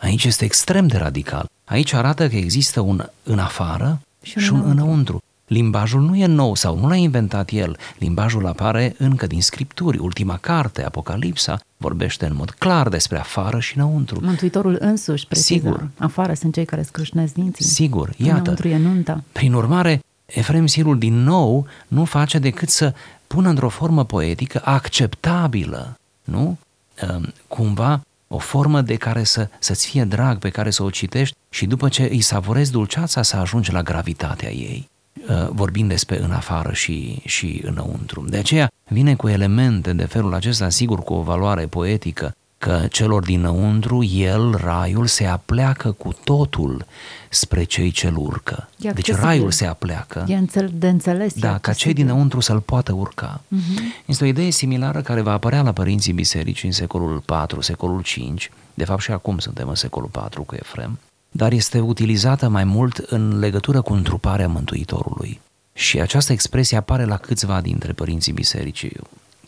Aici 0.00 0.24
este 0.24 0.44
extrem 0.44 0.86
de 0.86 0.96
radical. 0.96 1.46
Aici 1.64 1.92
arată 1.92 2.28
că 2.28 2.36
există 2.36 2.80
un 2.80 3.06
în 3.22 3.38
afară 3.38 4.00
și 4.22 4.34
un, 4.36 4.42
și 4.42 4.52
un 4.52 4.58
înăuntru. 4.58 4.82
înăuntru. 4.82 5.22
Limbajul 5.46 6.00
nu 6.00 6.16
e 6.16 6.26
nou 6.26 6.54
sau 6.54 6.78
nu 6.78 6.88
l-a 6.88 6.94
inventat 6.94 7.50
el. 7.50 7.76
Limbajul 7.98 8.46
apare 8.46 8.94
încă 8.98 9.26
din 9.26 9.42
scripturi. 9.42 9.98
Ultima 9.98 10.36
carte, 10.36 10.84
Apocalipsa, 10.84 11.60
vorbește 11.76 12.26
în 12.26 12.36
mod 12.36 12.50
clar 12.50 12.88
despre 12.88 13.18
afară 13.18 13.58
și 13.58 13.76
înăuntru. 13.76 14.20
Mântuitorul 14.22 14.76
însuși 14.80 15.26
preciză. 15.26 15.52
Sigur. 15.52 15.88
Afară 15.98 16.34
sunt 16.34 16.54
cei 16.54 16.64
care 16.64 16.82
scrâșnesc 16.82 17.34
dinții. 17.34 17.64
Sigur, 17.64 18.14
iată. 18.16 18.40
Înăuntru 18.40 18.68
e 18.68 18.78
nunta. 18.78 19.22
Prin 19.32 19.52
urmare, 19.52 20.00
Efrem 20.34 20.66
Sirul 20.66 20.98
din 20.98 21.22
nou 21.22 21.66
nu 21.88 22.04
face 22.04 22.38
decât 22.38 22.68
să 22.68 22.94
pună 23.26 23.48
într-o 23.48 23.68
formă 23.68 24.04
poetică 24.04 24.60
acceptabilă, 24.64 25.98
nu? 26.24 26.58
Ehm, 26.94 27.32
cumva 27.48 28.00
o 28.28 28.38
formă 28.38 28.80
de 28.80 28.94
care 28.94 29.24
să, 29.24 29.48
să-ți 29.58 29.86
fie 29.86 30.04
drag, 30.04 30.38
pe 30.38 30.48
care 30.48 30.70
să 30.70 30.82
o 30.82 30.90
citești 30.90 31.36
și 31.50 31.66
după 31.66 31.88
ce 31.88 32.02
îi 32.02 32.20
savorezi 32.20 32.70
dulceața 32.70 33.22
să 33.22 33.36
ajungi 33.36 33.72
la 33.72 33.82
gravitatea 33.82 34.50
ei, 34.50 34.88
uh, 35.28 35.48
vorbind 35.50 35.88
despre 35.88 36.22
în 36.22 36.30
afară 36.30 36.72
și, 36.72 37.22
și 37.24 37.60
înăuntru. 37.64 38.24
De 38.28 38.36
aceea 38.36 38.70
vine 38.84 39.14
cu 39.14 39.28
elemente 39.28 39.92
de 39.92 40.04
felul 40.04 40.34
acesta, 40.34 40.68
sigur 40.68 41.02
cu 41.02 41.12
o 41.12 41.22
valoare 41.22 41.66
poetică, 41.66 42.34
că 42.64 42.86
celor 42.90 43.24
dinăuntru, 43.24 44.04
el, 44.04 44.54
raiul, 44.54 45.06
se 45.06 45.24
apleacă 45.24 45.90
cu 45.92 46.14
totul 46.24 46.86
spre 47.28 47.64
cei 47.64 47.90
ce-l 47.90 48.16
urcă. 48.16 48.68
E 48.78 48.90
deci 48.90 49.12
raiul 49.12 49.50
se 49.50 49.66
apleacă. 49.66 50.24
E 50.28 50.36
înțel- 50.36 50.70
de 50.74 50.88
înțeles. 50.88 51.34
Da, 51.34 51.58
ca 51.58 51.72
cei 51.72 51.92
dinăuntru 51.92 52.40
să-l 52.40 52.60
poată 52.60 52.92
urca. 52.92 53.40
Uh-huh. 53.40 54.04
Este 54.06 54.24
o 54.24 54.26
idee 54.26 54.50
similară 54.50 55.00
care 55.00 55.20
va 55.20 55.32
apărea 55.32 55.62
la 55.62 55.72
părinții 55.72 56.12
bisericii 56.12 56.68
în 56.68 56.74
secolul 56.74 57.22
IV, 57.50 57.62
secolul 57.62 58.00
V, 58.00 58.34
de 58.74 58.84
fapt 58.84 59.02
și 59.02 59.10
acum 59.10 59.38
suntem 59.38 59.68
în 59.68 59.74
secolul 59.74 60.10
IV 60.14 60.44
cu 60.46 60.54
Efrem, 60.54 60.98
dar 61.30 61.52
este 61.52 61.80
utilizată 61.80 62.48
mai 62.48 62.64
mult 62.64 62.96
în 62.96 63.38
legătură 63.38 63.80
cu 63.80 63.92
întruparea 63.92 64.48
Mântuitorului. 64.48 65.40
Și 65.72 66.00
această 66.00 66.32
expresie 66.32 66.76
apare 66.76 67.04
la 67.04 67.16
câțiva 67.16 67.60
dintre 67.60 67.92
părinții 67.92 68.32
bisericii. 68.32 68.96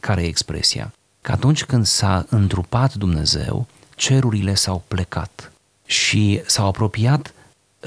Care 0.01 0.23
e 0.23 0.27
expresia? 0.27 0.93
Că 1.27 1.33
atunci 1.33 1.65
când 1.65 1.87
s-a 1.87 2.27
întrupat 2.29 2.95
Dumnezeu, 2.95 3.67
cerurile 3.97 4.55
s-au 4.55 4.83
plecat 4.89 5.53
și 5.87 6.43
s-au 6.47 6.67
apropiat 6.67 7.35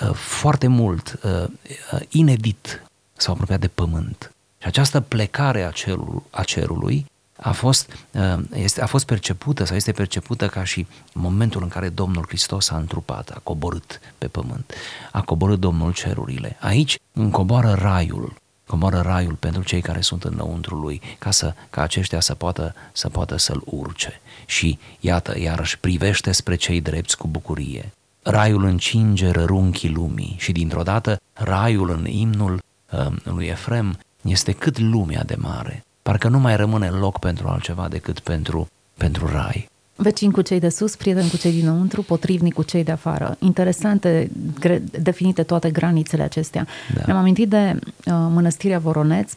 uh, 0.02 0.14
foarte 0.14 0.68
mult, 0.68 1.20
uh, 1.24 1.44
uh, 1.44 2.00
inedit, 2.10 2.84
s-au 3.14 3.34
apropiat 3.34 3.60
de 3.60 3.68
pământ. 3.68 4.32
Și 4.58 4.68
această 4.68 5.00
plecare 5.00 5.64
a, 5.64 5.72
cerul, 5.72 6.24
a 6.30 6.44
cerului 6.44 7.06
a 7.42 7.52
fost, 7.52 7.92
uh, 8.12 8.40
este, 8.54 8.82
a 8.82 8.86
fost 8.86 9.06
percepută 9.06 9.64
sau 9.64 9.76
este 9.76 9.92
percepută 9.92 10.48
ca 10.48 10.64
și 10.64 10.88
momentul 11.14 11.62
în 11.64 11.70
care 11.70 11.90
Domnul 11.90 12.26
Hristos 12.28 12.70
a 12.70 12.78
întrupat, 12.78 13.30
a 13.30 13.40
coborât 13.44 14.00
pe 14.18 14.28
pământ, 14.28 14.74
a 15.12 15.22
coborât 15.22 15.60
Domnul 15.60 15.94
cerurile. 15.94 16.58
Aici 16.60 17.00
încoboară 17.14 17.74
raiul, 17.74 18.34
comoară 18.70 19.00
raiul 19.00 19.34
pentru 19.34 19.64
cei 19.64 19.82
care 19.82 20.02
sunt 20.02 20.24
înăuntru 20.24 20.76
lui, 20.76 21.02
ca, 21.20 21.32
să, 21.32 21.54
ca 21.70 21.82
aceștia 21.82 22.20
să 22.20 22.34
poată, 22.36 22.76
să 22.92 23.10
poată 23.10 23.38
să-l 23.38 23.62
urce. 23.66 24.22
Și 24.46 24.80
iată, 25.00 25.40
iarăși 25.40 25.80
privește 25.80 26.32
spre 26.32 26.56
cei 26.56 26.82
drepți 26.82 27.18
cu 27.18 27.28
bucurie. 27.28 27.92
Raiul 28.24 28.64
încinge 28.64 29.32
rărunchii 29.32 29.90
lumii 29.90 30.36
și 30.40 30.52
dintr-o 30.52 30.84
dată 30.84 31.22
raiul 31.34 31.90
în 31.90 32.06
imnul 32.06 32.62
uh, 32.92 33.06
lui 33.24 33.46
Efrem 33.46 34.00
este 34.22 34.52
cât 34.52 34.80
lumea 34.80 35.24
de 35.24 35.36
mare. 35.36 35.86
Parcă 36.02 36.28
nu 36.28 36.40
mai 36.40 36.56
rămâne 36.56 36.90
loc 36.90 37.20
pentru 37.20 37.48
altceva 37.48 37.88
decât 37.88 38.20
pentru, 38.20 38.68
pentru 38.98 39.28
rai. 39.28 39.70
Vecin 40.02 40.32
cu 40.32 40.42
cei 40.42 40.60
de 40.60 40.70
sus, 40.70 40.96
prieten 40.96 41.28
cu 41.28 41.38
cei 41.38 41.52
dinăuntru, 41.52 42.02
potrivnic 42.02 42.54
cu 42.54 42.64
cei 42.64 42.84
de 42.84 42.92
afară. 42.92 43.36
Interesante, 43.40 44.32
gre- 44.60 44.84
definite 45.02 45.44
toate 45.44 45.70
granițele 45.70 46.24
acestea. 46.24 46.68
Da. 46.96 47.02
Mi-am 47.06 47.18
amintit 47.18 47.50
de 47.50 47.80
uh, 47.80 47.82
mănăstirea 48.06 48.80
Voroneț, 48.80 49.32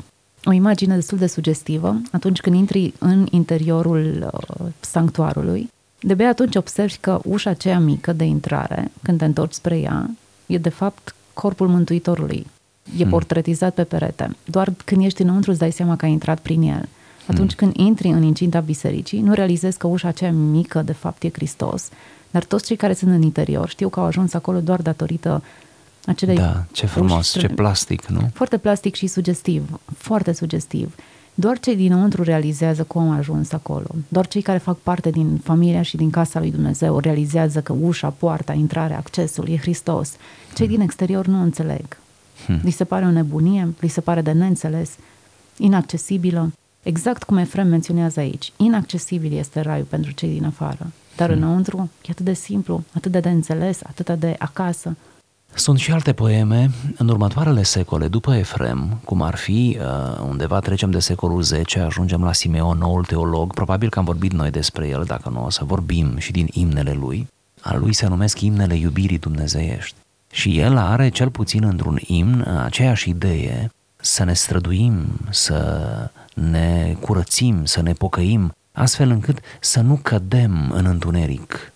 o 0.45 0.53
imagine 0.53 0.95
destul 0.95 1.19
de 1.19 1.27
sugestivă, 1.27 2.01
atunci 2.11 2.41
când 2.41 2.57
intri 2.57 2.93
în 2.99 3.27
interiorul 3.31 4.33
uh, 4.33 4.67
sanctuarului, 4.81 5.71
de 6.01 6.25
atunci 6.25 6.57
observi 6.57 6.97
că 7.01 7.21
ușa 7.25 7.51
aceea 7.51 7.79
mică 7.79 8.13
de 8.13 8.25
intrare, 8.25 8.91
când 9.03 9.19
te 9.19 9.25
întorci 9.25 9.53
spre 9.53 9.79
ea, 9.79 10.11
e 10.47 10.59
de 10.59 10.69
fapt 10.69 11.15
corpul 11.33 11.69
Mântuitorului. 11.69 12.47
E 12.97 13.01
hmm. 13.01 13.09
portretizat 13.09 13.75
pe 13.75 13.85
perete. 13.85 14.37
Doar 14.45 14.73
când 14.85 15.05
ești 15.05 15.23
înăuntru 15.23 15.51
îți 15.51 15.61
dai 15.61 15.73
seama 15.73 15.97
că 15.97 16.05
ai 16.05 16.11
intrat 16.11 16.39
prin 16.39 16.63
el. 16.63 16.89
Atunci 17.27 17.55
când 17.55 17.77
intri 17.77 18.09
în 18.09 18.23
incinta 18.23 18.61
bisericii, 18.61 19.21
nu 19.21 19.33
realizezi 19.33 19.79
că 19.79 19.87
ușa 19.87 20.09
aceea 20.09 20.33
mică, 20.33 20.83
de 20.83 20.93
fapt, 20.93 21.23
e 21.23 21.31
Hristos, 21.33 21.89
dar 22.31 22.45
toți 22.45 22.67
cei 22.67 22.77
care 22.77 22.93
sunt 22.93 23.11
în 23.11 23.23
interior 23.23 23.69
știu 23.69 23.89
că 23.89 24.01
au 24.01 24.07
ajuns 24.07 24.35
acolo 24.35 24.61
doar 24.61 24.83
datorită 24.83 25.43
acelei 26.07 26.37
Da, 26.37 26.65
ce 26.73 26.87
frumos, 26.87 27.35
uși, 27.35 27.47
ce 27.47 27.53
plastic, 27.53 28.07
nu? 28.07 28.31
Foarte 28.35 28.59
plastic 28.59 28.95
și 28.95 29.07
sugestiv, 29.07 29.81
foarte 29.97 30.33
sugestiv. 30.33 30.95
Doar 31.35 31.59
cei 31.59 31.77
dinăuntru 31.77 32.23
realizează 32.23 32.85
cum 32.85 33.03
au 33.03 33.19
ajuns 33.19 33.53
acolo. 33.53 33.87
Doar 34.09 34.27
cei 34.27 34.43
care 34.43 34.59
fac 34.59 34.79
parte 34.79 35.11
din 35.11 35.41
familia 35.45 35.83
și 35.83 35.97
din 35.97 36.11
casa 36.11 36.39
lui 36.39 36.51
Dumnezeu 36.51 36.99
realizează 36.99 37.61
că 37.61 37.73
ușa, 37.73 38.09
poarta, 38.09 38.53
intrarea, 38.53 38.97
accesul 38.97 39.49
e 39.49 39.57
Hristos. 39.57 40.17
Cei 40.55 40.67
hmm. 40.67 40.75
din 40.75 40.85
exterior 40.85 41.27
nu 41.27 41.43
înțeleg. 41.43 41.99
Hmm. 42.47 42.61
Li 42.63 42.71
se 42.71 42.85
pare 42.85 43.05
o 43.05 43.11
nebunie, 43.11 43.75
li 43.81 43.89
se 43.89 44.01
pare 44.01 44.21
de 44.21 44.33
neînțeles, 44.33 44.91
inaccesibilă. 45.57 46.53
Exact 46.83 47.23
cum 47.23 47.37
Efrem 47.37 47.69
menționează 47.69 48.21
aici, 48.21 48.53
inaccesibil 48.57 49.33
este 49.33 49.61
raiul 49.61 49.85
pentru 49.85 50.13
cei 50.13 50.33
din 50.33 50.45
afară, 50.45 50.93
dar 51.17 51.31
hmm. 51.31 51.43
înăuntru 51.43 51.91
e 52.03 52.09
atât 52.11 52.25
de 52.25 52.33
simplu, 52.33 52.85
atât 52.93 53.13
de 53.13 53.29
înțeles, 53.29 53.81
atât 53.83 54.09
de 54.19 54.37
acasă. 54.39 54.97
Sunt 55.55 55.79
și 55.79 55.93
alte 55.93 56.13
poeme 56.13 56.71
în 56.97 57.09
următoarele 57.09 57.63
secole, 57.63 58.09
după 58.09 58.35
Efrem, 58.35 59.01
cum 59.05 59.23
ar 59.23 59.37
fi, 59.37 59.79
uh, 59.81 60.25
undeva 60.29 60.61
trecem 60.61 60.91
de 60.91 60.99
secolul 60.99 61.45
X, 61.63 61.75
ajungem 61.75 62.25
la 62.25 62.33
Simeon, 62.33 62.79
noul 62.79 63.05
teolog, 63.05 63.55
probabil 63.55 63.89
că 63.89 63.99
am 63.99 64.05
vorbit 64.05 64.33
noi 64.33 64.51
despre 64.51 64.89
el, 64.89 65.05
dacă 65.07 65.29
nu 65.29 65.45
o 65.45 65.51
să 65.51 65.65
vorbim 65.65 66.19
și 66.19 66.33
din 66.33 66.49
imnele 66.51 66.93
lui. 66.93 67.29
Al 67.61 67.81
lui 67.81 67.93
se 67.93 68.07
numesc 68.07 68.41
imnele 68.41 68.75
iubirii 68.75 69.19
dumnezeiești. 69.19 69.97
Și 70.31 70.59
el 70.59 70.77
are, 70.77 71.09
cel 71.09 71.31
puțin 71.31 71.65
într-un 71.65 71.99
imn, 72.01 72.47
aceeași 72.65 73.09
idee, 73.09 73.71
să 73.97 74.25
ne 74.25 74.33
străduim, 74.33 75.05
să 75.31 76.11
ne 76.35 76.97
curățim, 77.01 77.65
să 77.65 77.83
ne 77.83 77.93
pocăim, 77.93 78.53
astfel 78.73 79.11
încât 79.11 79.39
să 79.61 79.81
nu 79.81 79.99
cădem 80.03 80.71
în 80.71 80.87
întuneric, 80.87 81.73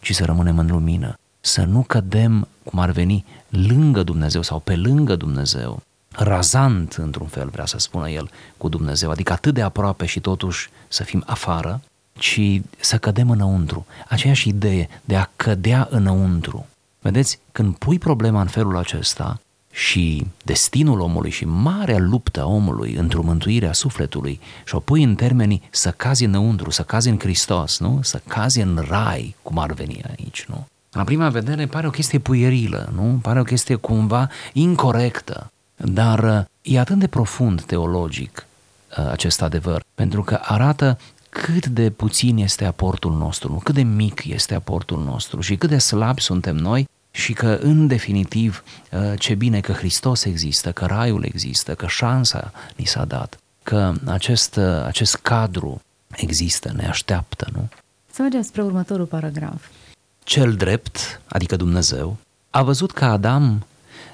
ci 0.00 0.14
să 0.14 0.24
rămânem 0.24 0.58
în 0.58 0.66
lumină, 0.66 1.18
să 1.40 1.62
nu 1.62 1.82
cădem, 1.82 2.48
cum 2.64 2.78
ar 2.78 2.90
veni, 2.90 3.24
lângă 3.48 4.02
Dumnezeu 4.02 4.42
sau 4.42 4.58
pe 4.58 4.76
lângă 4.76 5.16
Dumnezeu, 5.16 5.82
razant, 6.10 6.92
într-un 6.92 7.26
fel, 7.26 7.48
vrea 7.48 7.66
să 7.66 7.78
spună 7.78 8.10
el, 8.10 8.30
cu 8.56 8.68
Dumnezeu, 8.68 9.10
adică 9.10 9.32
atât 9.32 9.54
de 9.54 9.62
aproape 9.62 10.06
și 10.06 10.20
totuși 10.20 10.70
să 10.88 11.02
fim 11.02 11.22
afară, 11.26 11.80
ci 12.18 12.40
să 12.80 12.98
cădem 12.98 13.30
înăuntru. 13.30 13.86
Aceeași 14.08 14.48
idee 14.48 14.88
de 15.04 15.16
a 15.16 15.28
cădea 15.36 15.88
înăuntru. 15.90 16.66
Vedeți, 17.00 17.38
când 17.52 17.76
pui 17.76 17.98
problema 17.98 18.40
în 18.40 18.46
felul 18.46 18.76
acesta, 18.76 19.40
și 19.74 20.26
destinul 20.44 21.00
omului 21.00 21.30
și 21.30 21.44
marea 21.44 21.98
luptă 21.98 22.40
a 22.40 22.46
omului 22.46 22.94
într-o 22.94 23.22
mântuire 23.22 23.66
a 23.66 23.72
sufletului 23.72 24.40
și 24.64 24.74
o 24.74 24.78
pui 24.78 25.02
în 25.02 25.14
termenii 25.14 25.62
să 25.70 25.90
cazi 25.90 26.24
înăuntru, 26.24 26.70
să 26.70 26.82
cazi 26.82 27.08
în 27.08 27.18
Hristos, 27.18 27.78
nu? 27.78 27.98
Să 28.02 28.20
cazi 28.26 28.60
în 28.60 28.84
rai, 28.88 29.34
cum 29.42 29.58
ar 29.58 29.72
veni 29.72 30.00
aici, 30.18 30.44
nu? 30.48 30.66
La 30.90 31.04
prima 31.04 31.28
vedere 31.28 31.66
pare 31.66 31.86
o 31.86 31.90
chestie 31.90 32.18
puierilă, 32.18 32.92
nu? 32.94 33.18
Pare 33.22 33.40
o 33.40 33.42
chestie 33.42 33.74
cumva 33.74 34.28
incorrectă, 34.52 35.50
dar 35.76 36.18
uh, 36.18 36.44
e 36.62 36.78
atât 36.78 36.98
de 36.98 37.06
profund 37.06 37.62
teologic 37.62 38.46
uh, 38.98 39.10
acest 39.10 39.42
adevăr, 39.42 39.82
pentru 39.94 40.22
că 40.22 40.38
arată 40.42 40.98
cât 41.28 41.66
de 41.66 41.90
puțin 41.90 42.36
este 42.36 42.64
aportul 42.64 43.12
nostru, 43.12 43.52
nu? 43.52 43.58
cât 43.58 43.74
de 43.74 43.82
mic 43.82 44.24
este 44.24 44.54
aportul 44.54 45.02
nostru 45.04 45.40
și 45.40 45.56
cât 45.56 45.68
de 45.68 45.78
slabi 45.78 46.20
suntem 46.20 46.56
noi 46.56 46.88
și 47.16 47.32
că, 47.32 47.58
în 47.62 47.86
definitiv, 47.86 48.64
uh, 48.92 49.12
ce 49.18 49.34
bine 49.34 49.60
că 49.60 49.72
Hristos 49.72 50.24
există, 50.24 50.72
că 50.72 50.86
Raiul 50.86 51.24
există, 51.24 51.74
că 51.74 51.86
șansa 51.86 52.52
ni 52.76 52.84
s-a 52.84 53.04
dat, 53.04 53.38
că 53.62 53.92
acest, 54.06 54.56
acest 54.86 55.16
cadru 55.16 55.80
există, 56.16 56.72
ne 56.76 56.86
așteaptă, 56.86 57.48
nu? 57.52 57.68
Să 58.10 58.22
mergem 58.22 58.42
spre 58.42 58.62
următorul 58.62 59.06
paragraf. 59.06 59.66
Cel 60.22 60.54
drept, 60.54 61.20
adică 61.26 61.56
Dumnezeu, 61.56 62.16
a 62.50 62.62
văzut 62.62 62.92
că 62.92 63.04
Adam 63.04 63.66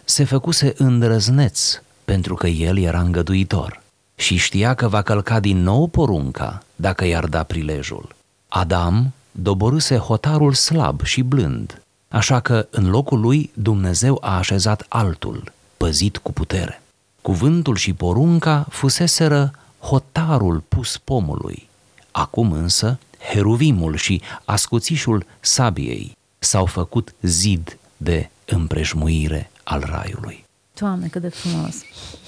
se 0.05 0.25
făcuse 0.25 0.75
îndrăzneț 0.77 1.81
pentru 2.05 2.35
că 2.35 2.47
el 2.47 2.79
era 2.79 3.01
îngăduitor 3.01 3.83
și 4.15 4.37
știa 4.37 4.75
că 4.75 4.89
va 4.89 5.03
călca 5.03 5.41
din 5.41 5.63
nou 5.63 5.87
porunca 5.87 6.63
dacă 6.77 7.05
i-ar 7.05 7.27
da 7.27 7.43
prilejul. 7.43 8.15
Adam 8.49 9.13
doborâse 9.33 9.97
hotarul 9.97 10.53
slab 10.53 11.03
și 11.03 11.23
blând, 11.23 11.83
așa 12.11 12.41
că 12.41 12.67
în 12.71 12.91
locul 12.91 13.21
lui 13.21 13.51
Dumnezeu 13.55 14.19
a 14.21 14.37
așezat 14.37 14.87
altul, 14.89 15.53
păzit 15.77 16.17
cu 16.17 16.33
putere. 16.33 16.83
Cuvântul 17.23 17.77
și 17.77 17.93
porunca 17.93 18.67
fuseseră 18.71 19.51
hotarul 19.79 20.63
pus 20.69 20.99
pomului. 20.99 21.69
Acum 22.11 22.53
însă 22.53 22.99
heruvimul 23.33 23.97
și 23.97 24.23
ascuțișul 24.45 25.27
sabiei 25.41 26.17
s-au 26.39 26.67
făcut 26.67 27.15
zid 27.21 27.79
de 27.97 28.29
împrejmuire 28.45 29.51
al 29.65 29.85
raiului. 29.87 30.45
Doamne, 30.75 31.07
cât 31.07 31.23
de 31.23 31.29
frumos! 31.29 31.77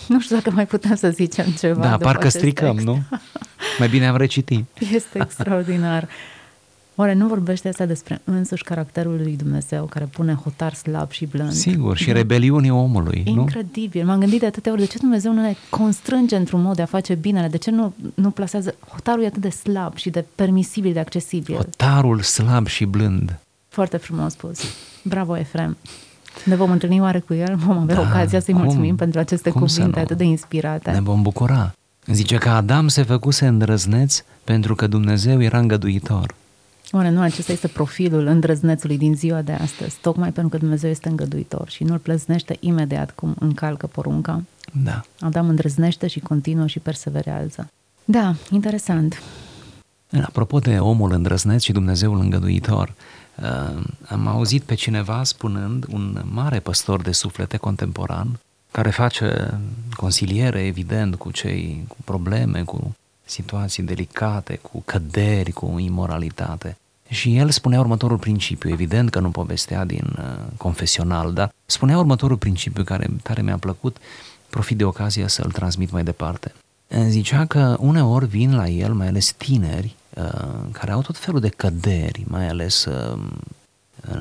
Nu 0.09 0.21
știu 0.21 0.37
dacă 0.37 0.51
mai 0.51 0.67
putem 0.67 0.95
să 0.95 1.11
zicem 1.11 1.51
ceva. 1.51 1.89
Da, 1.89 1.97
parcă 1.97 2.29
stricăm, 2.29 2.71
text. 2.71 2.87
nu? 2.87 3.03
Mai 3.79 3.89
bine 3.89 4.07
am 4.07 4.17
recitit. 4.17 4.65
Este 4.93 5.19
extraordinar. 5.21 6.09
Oare 6.95 7.13
nu 7.13 7.27
vorbește 7.27 7.69
asta 7.69 7.87
despre 7.87 8.21
însuși 8.25 8.63
caracterul 8.63 9.21
lui 9.23 9.37
Dumnezeu 9.37 9.85
care 9.85 10.05
pune 10.05 10.35
hotar 10.35 10.75
slab 10.75 11.11
și 11.11 11.27
blând? 11.27 11.53
Sigur, 11.53 11.97
și 11.97 12.13
rebeliunii 12.13 12.71
omului, 12.71 13.23
Incredibil. 13.27 14.03
Nu? 14.03 14.09
M-am 14.09 14.21
gândit 14.21 14.41
de 14.41 14.47
atâtea 14.47 14.73
ori, 14.73 14.81
de 14.81 14.87
ce 14.87 14.99
Dumnezeu 14.99 15.33
nu 15.33 15.41
ne 15.41 15.55
constrânge 15.71 16.37
într-un 16.37 16.63
mod 16.63 16.77
de 16.77 16.83
a 16.83 16.87
face 16.87 17.15
binele? 17.15 17.49
De 17.49 17.57
ce 17.57 17.71
nu, 17.71 17.95
nu 18.15 18.31
plasează... 18.31 18.75
Hotarul 18.89 19.23
e 19.23 19.27
atât 19.27 19.43
de 19.43 19.49
slab 19.49 19.97
și 19.97 20.11
de 20.11 20.25
permisibil, 20.35 20.93
de 20.93 20.99
accesibil. 20.99 21.57
Hotarul 21.57 22.21
slab 22.21 22.67
și 22.67 22.85
blând. 22.85 23.39
Foarte 23.69 23.97
frumos 23.97 24.33
spus. 24.33 24.61
Bravo, 25.03 25.39
Efrem. 25.39 25.77
Ne 26.45 26.55
vom 26.55 26.71
întâlni 26.71 27.01
oare 27.01 27.19
cu 27.19 27.35
el? 27.35 27.57
Vom 27.57 27.79
avea 27.79 27.95
da, 27.95 28.01
ocazia 28.01 28.41
să-i 28.41 28.55
cum, 28.55 28.63
mulțumim 28.63 28.97
pentru 28.97 29.21
aceste 29.21 29.51
cuvinte 29.51 30.01
atât 30.01 30.17
de 30.17 30.25
inspirate. 30.25 30.91
Ne 30.91 31.01
vom 31.01 31.23
bucura. 31.23 31.75
Zice 32.07 32.37
că 32.37 32.49
Adam 32.49 32.89
se 32.89 33.03
făcuse 33.03 33.47
îndrăzneț 33.47 34.23
pentru 34.45 34.75
că 34.75 34.87
Dumnezeu 34.87 35.43
era 35.43 35.59
îngăduitor. 35.59 36.35
Oare 36.95 37.11
nu 37.11 37.21
acesta 37.21 37.53
este 37.53 37.69
profilul 37.69 38.27
îndrăznețului 38.27 38.99
din 38.99 39.15
ziua 39.15 39.43
de 39.43 39.53
astăzi, 39.53 39.97
tocmai 40.01 40.33
pentru 40.33 40.51
că 40.51 40.59
Dumnezeu 40.59 40.91
este 40.91 41.09
îngăduitor 41.09 41.69
și 41.69 41.85
nu-l 41.85 41.99
plăznește 41.99 42.57
imediat 42.61 43.11
cum 43.11 43.35
încalcă 43.39 43.87
porunca? 43.87 44.43
Da. 44.85 45.01
Adam 45.21 45.49
îndrăznește 45.49 46.07
și 46.07 46.21
continuă 46.21 46.67
și 46.67 46.79
perseverează. 46.79 47.71
Da, 48.05 48.35
interesant. 48.51 49.23
Apropo 50.23 50.59
de 50.59 50.79
omul 50.79 51.13
îndrăzneț 51.13 51.63
și 51.63 51.73
Dumnezeul 51.73 52.21
îngăduitor, 52.21 52.95
uh, 53.43 53.83
am 54.09 54.27
auzit 54.27 54.63
pe 54.63 54.75
cineva 54.75 55.25
spunând, 55.25 55.87
un 55.93 56.23
mare 56.31 56.59
păstor 56.61 57.03
de 57.03 57.13
suflete 57.13 57.57
contemporan, 57.57 58.39
care 58.71 58.91
face 58.91 59.59
consiliere, 59.97 60.67
evident, 60.67 61.15
cu 61.15 61.31
cei 61.31 61.85
cu 61.89 61.97
probleme, 62.05 62.63
cu 62.63 62.95
situații 63.25 63.83
delicate, 63.83 64.59
cu 64.63 64.83
căderi, 64.85 65.51
cu 65.51 65.79
imoralitate. 65.79 66.77
Și 67.13 67.37
el 67.37 67.51
spunea 67.51 67.81
următorul 67.81 68.19
principiu, 68.19 68.71
evident 68.71 69.11
că 69.11 69.21
nu 69.21 69.31
povestea 69.31 69.85
din 69.85 70.17
uh, 70.19 70.25
confesional, 70.57 71.33
dar 71.33 71.53
spunea 71.67 71.99
următorul 71.99 72.37
principiu 72.37 72.85
care 72.85 73.11
tare 73.23 73.43
mi-a 73.43 73.57
plăcut, 73.57 73.97
profit 74.51 74.77
de 74.77 74.85
ocazia 74.85 75.29
să-l 75.29 75.51
transmit 75.51 75.91
mai 75.91 76.05
departe. 76.05 76.55
Zicea 77.09 77.45
că 77.45 77.77
uneori 77.81 78.27
vin 78.27 78.57
la 78.57 78.69
el, 78.69 78.93
mai 78.93 79.07
ales 79.07 79.33
tineri, 79.33 79.95
uh, 80.15 80.59
care 80.73 80.91
au 80.91 81.03
tot 81.03 81.17
felul 81.17 81.41
de 81.41 81.49
căderi, 81.49 82.25
mai 82.27 82.49
ales 82.49 82.85
uh, 82.85 83.19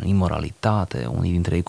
imoralitate, 0.04 1.06
unii 1.06 1.32
dintre 1.32 1.56
ei 1.56 1.63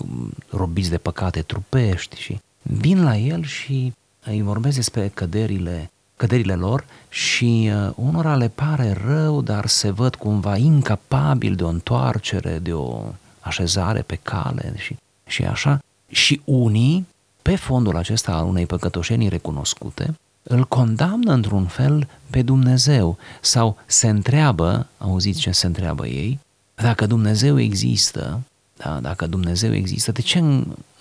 robiți 0.51 0.91
de 0.91 0.99
păcate 0.99 1.43
trupești 1.43 2.21
și 2.21 2.41
vin 2.63 3.03
la 3.03 3.17
el 3.17 3.45
și 3.45 3.93
îi 4.25 4.43
vorbesc 4.43 4.77
despre 4.77 5.09
căderile 5.15 5.91
căderile 6.23 6.55
lor 6.55 6.85
și 7.09 7.71
uh, 7.73 7.93
unora 7.95 8.37
le 8.37 8.49
pare 8.49 8.97
rău, 9.07 9.43
dar 9.43 9.67
se 9.67 9.91
văd 9.91 10.15
cumva 10.15 10.57
incapabil 10.57 11.55
de 11.55 11.65
o 11.65 11.69
întoarcere, 11.69 12.59
de 12.59 12.73
o 12.73 13.03
așezare 13.41 14.03
pe 14.03 14.19
cale 14.23 14.75
și, 14.77 14.97
și 15.27 15.45
așa. 15.45 15.79
Și 16.09 16.41
unii, 16.45 17.07
pe 17.43 17.57
fondul 17.57 17.97
acesta 17.97 18.33
al 18.33 18.45
unei 18.45 18.67
păcătoșenii 18.67 19.29
recunoscute, 19.29 20.15
îl 20.43 20.65
condamnă 20.65 21.33
într-un 21.33 21.67
fel 21.67 22.09
pe 22.31 22.43
Dumnezeu 22.43 23.19
sau 23.41 23.77
se 23.87 24.09
întreabă, 24.09 24.87
auziți 24.99 25.41
ce 25.41 25.51
se 25.51 25.67
întreabă 25.67 26.07
ei, 26.07 26.39
dacă 26.75 27.07
Dumnezeu 27.07 27.59
există, 27.59 28.41
da, 28.77 28.99
dacă 29.01 29.27
Dumnezeu 29.27 29.75
există, 29.75 30.13
de 30.13 30.21
ce 30.21 30.41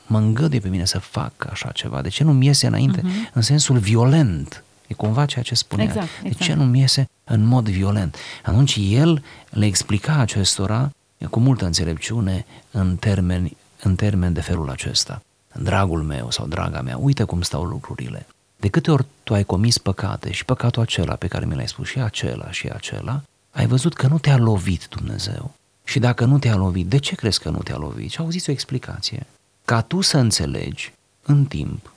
mă 0.08 0.18
îngăduie 0.18 0.60
pe 0.60 0.70
mine 0.70 0.86
să 0.86 1.00
fac 1.00 1.48
așa 1.50 1.70
ceva? 1.72 2.02
De 2.02 2.10
ce 2.10 2.24
nu-mi 2.24 2.46
iese 2.46 2.68
înainte 2.68 3.00
uh-huh. 3.00 3.34
în 3.34 3.42
sensul 3.42 3.78
violent 3.78 4.64
E 4.92 4.94
cumva 4.94 5.26
ceea 5.26 5.44
ce 5.44 5.56
spunea. 5.56 5.86
Exact, 5.86 6.08
exact. 6.24 6.38
De 6.38 6.44
ce 6.44 6.54
nu-mi 6.54 6.80
iese 6.80 7.10
în 7.24 7.44
mod 7.44 7.70
violent? 7.70 8.16
Atunci 8.44 8.78
el 8.82 9.24
le 9.50 9.66
explica 9.66 10.14
acestora 10.14 10.90
cu 11.30 11.40
multă 11.40 11.66
înțelepciune 11.66 12.46
în 12.72 12.96
termeni, 12.96 13.58
în 13.82 13.96
termeni 13.96 14.34
de 14.34 14.42
felul 14.42 14.70
acesta. 14.70 15.22
Dragul 15.62 16.04
meu 16.04 16.32
sau 16.32 16.48
draga 16.48 16.82
mea, 16.82 16.98
uite 16.98 17.24
cum 17.24 17.42
stau 17.42 17.64
lucrurile. 17.64 18.26
De 18.58 18.68
câte 18.68 18.92
ori 18.92 19.06
tu 19.24 19.34
ai 19.34 19.44
comis 19.44 19.78
păcate 19.78 20.32
și 20.32 20.46
păcatul 20.46 20.82
acela 20.82 21.16
pe 21.16 21.28
care 21.28 21.46
mi 21.46 21.56
l-ai 21.56 21.68
spus 21.68 21.88
și 21.88 22.00
acela 22.00 22.52
și 22.52 22.68
acela, 22.68 23.22
ai 23.52 23.68
văzut 23.68 23.94
că 23.94 24.08
nu 24.08 24.18
te-a 24.18 24.38
lovit 24.38 24.88
Dumnezeu. 24.90 25.54
Și 25.84 26.00
dacă 26.00 26.26
nu 26.26 26.40
te-a 26.40 26.56
lovit, 26.56 26.88
de 26.88 26.98
ce 26.98 27.16
crezi 27.16 27.40
că 27.40 27.50
nu 27.50 27.60
te-a 27.60 27.78
lovit? 27.78 28.12
Și 28.12 28.20
auziți 28.20 28.50
o 28.50 28.52
explicație. 28.52 29.26
Ca 29.66 29.82
tu 29.82 30.02
să 30.02 30.18
înțelegi 30.18 30.94
în 31.22 31.46
timp 31.46 31.94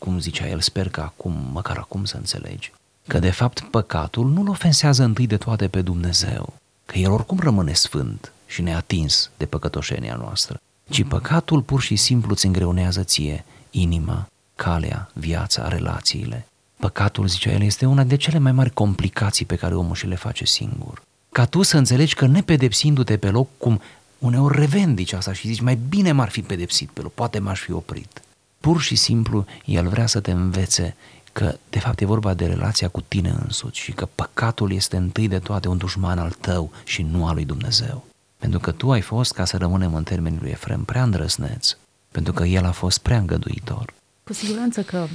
cum 0.00 0.20
zicea 0.20 0.48
el, 0.48 0.60
sper 0.60 0.88
că 0.88 1.00
acum, 1.00 1.34
măcar 1.52 1.76
acum 1.76 2.04
să 2.04 2.16
înțelegi, 2.16 2.72
că 3.06 3.18
de 3.18 3.30
fapt 3.30 3.60
păcatul 3.60 4.28
nu-l 4.30 4.48
ofensează 4.48 5.02
întâi 5.02 5.26
de 5.26 5.36
toate 5.36 5.68
pe 5.68 5.82
Dumnezeu, 5.82 6.52
că 6.86 6.98
el 6.98 7.10
oricum 7.10 7.38
rămâne 7.38 7.72
sfânt 7.72 8.32
și 8.46 8.62
neatins 8.62 9.30
de 9.36 9.46
păcătoșenia 9.46 10.14
noastră, 10.14 10.60
ci 10.90 11.04
păcatul 11.04 11.62
pur 11.62 11.80
și 11.80 11.96
simplu 11.96 12.30
îți 12.30 12.46
îngreunează 12.46 13.02
ție 13.02 13.44
inima, 13.70 14.26
calea, 14.56 15.10
viața, 15.12 15.68
relațiile. 15.68 16.46
Păcatul, 16.76 17.26
zicea 17.26 17.50
el, 17.50 17.62
este 17.62 17.86
una 17.86 18.04
de 18.04 18.16
cele 18.16 18.38
mai 18.38 18.52
mari 18.52 18.70
complicații 18.70 19.44
pe 19.44 19.56
care 19.56 19.74
omul 19.74 19.94
și 19.94 20.06
le 20.06 20.14
face 20.14 20.44
singur. 20.44 21.02
Ca 21.32 21.44
tu 21.44 21.62
să 21.62 21.76
înțelegi 21.76 22.14
că 22.14 22.26
nepedepsindu-te 22.26 23.16
pe 23.16 23.30
loc, 23.30 23.48
cum 23.58 23.80
uneori 24.18 24.58
revendici 24.58 25.12
asta 25.12 25.32
și 25.32 25.48
zici, 25.48 25.60
mai 25.60 25.78
bine 25.88 26.12
m-ar 26.12 26.28
fi 26.28 26.42
pedepsit 26.42 26.90
pe 26.90 27.00
loc, 27.00 27.12
poate 27.12 27.38
m-aș 27.38 27.60
fi 27.60 27.72
oprit. 27.72 28.20
Pur 28.60 28.80
și 28.80 28.96
simplu, 28.96 29.44
El 29.64 29.88
vrea 29.88 30.06
să 30.06 30.20
te 30.20 30.30
învețe 30.30 30.96
că 31.32 31.56
de 31.70 31.78
fapt 31.78 32.00
e 32.00 32.04
vorba 32.04 32.34
de 32.34 32.46
relația 32.46 32.88
cu 32.88 33.00
tine 33.00 33.34
însuți 33.44 33.78
și 33.78 33.92
că 33.92 34.08
păcatul 34.14 34.72
este 34.72 34.96
întâi 34.96 35.28
de 35.28 35.38
toate 35.38 35.68
un 35.68 35.76
dușman 35.76 36.18
al 36.18 36.30
tău 36.40 36.72
și 36.84 37.02
nu 37.02 37.26
al 37.26 37.34
lui 37.34 37.44
Dumnezeu. 37.44 38.04
Pentru 38.36 38.58
că 38.58 38.70
tu 38.70 38.90
ai 38.90 39.00
fost, 39.00 39.32
ca 39.32 39.44
să 39.44 39.56
rămânem 39.56 39.94
în 39.94 40.02
termenii 40.02 40.38
lui 40.40 40.50
Efrem, 40.50 40.84
prea 40.84 41.02
îndrăsneț, 41.02 41.76
pentru 42.10 42.32
că 42.32 42.44
el 42.44 42.64
a 42.64 42.70
fost 42.70 42.98
prea 42.98 43.18
îngăduitor. 43.18 43.94
Cu 44.24 44.32
siguranță 44.32 44.82
că 44.82 45.06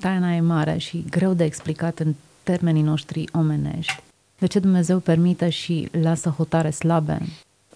taina 0.00 0.34
e 0.34 0.40
mare 0.40 0.78
și 0.78 1.04
greu 1.10 1.34
de 1.34 1.44
explicat 1.44 1.98
în 1.98 2.14
termenii 2.42 2.82
noștri 2.82 3.24
omenești. 3.32 4.02
De 4.38 4.46
ce 4.46 4.58
Dumnezeu 4.58 4.98
permite 4.98 5.48
și 5.48 5.88
lasă 5.92 6.28
hotare 6.28 6.70
slabe 6.70 7.22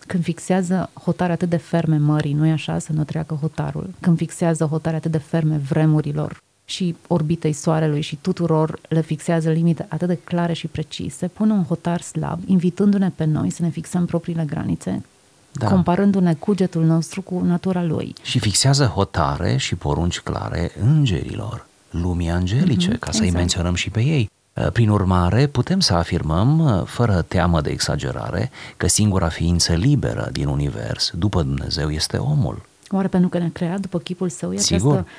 când 0.06 0.22
fixează 0.22 0.90
hotare 1.04 1.32
atât 1.32 1.48
de 1.48 1.56
ferme 1.56 1.96
mării, 1.96 2.32
nu-i 2.32 2.50
așa, 2.50 2.78
să 2.78 2.92
nu 2.92 3.04
treacă 3.04 3.34
hotarul, 3.34 3.90
când 4.00 4.16
fixează 4.16 4.64
hotare 4.64 4.96
atât 4.96 5.10
de 5.10 5.18
ferme 5.18 5.56
vremurilor 5.56 6.42
și 6.64 6.96
orbitei 7.06 7.52
soarelui 7.52 8.00
și 8.00 8.16
tuturor 8.16 8.78
le 8.88 9.00
fixează 9.00 9.50
limite 9.50 9.86
atât 9.88 10.08
de 10.08 10.18
clare 10.24 10.52
și 10.52 10.66
precise, 10.66 11.26
pune 11.26 11.52
un 11.52 11.64
hotar 11.64 12.00
slab, 12.00 12.40
invitându-ne 12.46 13.10
pe 13.14 13.24
noi 13.24 13.50
să 13.50 13.62
ne 13.62 13.68
fixăm 13.68 14.06
propriile 14.06 14.44
granițe, 14.44 15.04
da. 15.52 15.66
comparându-ne 15.66 16.34
cugetul 16.34 16.84
nostru 16.84 17.22
cu 17.22 17.40
natura 17.40 17.82
lui. 17.82 18.14
Și 18.22 18.38
fixează 18.38 18.84
hotare 18.84 19.56
și 19.56 19.74
porunci 19.74 20.20
clare 20.20 20.70
îngerilor, 20.80 21.66
lumii 21.90 22.30
angelice, 22.30 22.96
mm-hmm, 22.96 22.98
ca 22.98 23.10
să-i 23.10 23.20
exact. 23.20 23.38
menționăm 23.38 23.74
și 23.74 23.90
pe 23.90 24.00
ei. 24.00 24.30
Uh, 24.54 24.70
Prin 24.72 24.88
urmare, 24.88 25.46
putem 25.46 25.80
să 25.80 25.94
afirmăm, 25.94 26.58
uh, 26.58 26.82
fără 26.86 27.24
teamă 27.28 27.60
de 27.60 27.70
exagerare, 27.70 28.50
că 28.76 28.86
singura 28.86 29.28
ființă 29.28 29.72
liberă 29.72 30.28
din 30.32 30.46
univers, 30.46 31.10
după 31.14 31.42
Dumnezeu, 31.42 31.90
este 31.90 32.16
omul. 32.16 32.62
Oare 32.90 33.08
pentru 33.08 33.28
că 33.28 33.38
ne-a 33.38 33.50
creat 33.52 33.80
după 33.80 33.98
chipul 33.98 34.28
său 34.28 34.52
e 34.52 34.56
Sigur. 34.56 34.92
această 34.92 35.10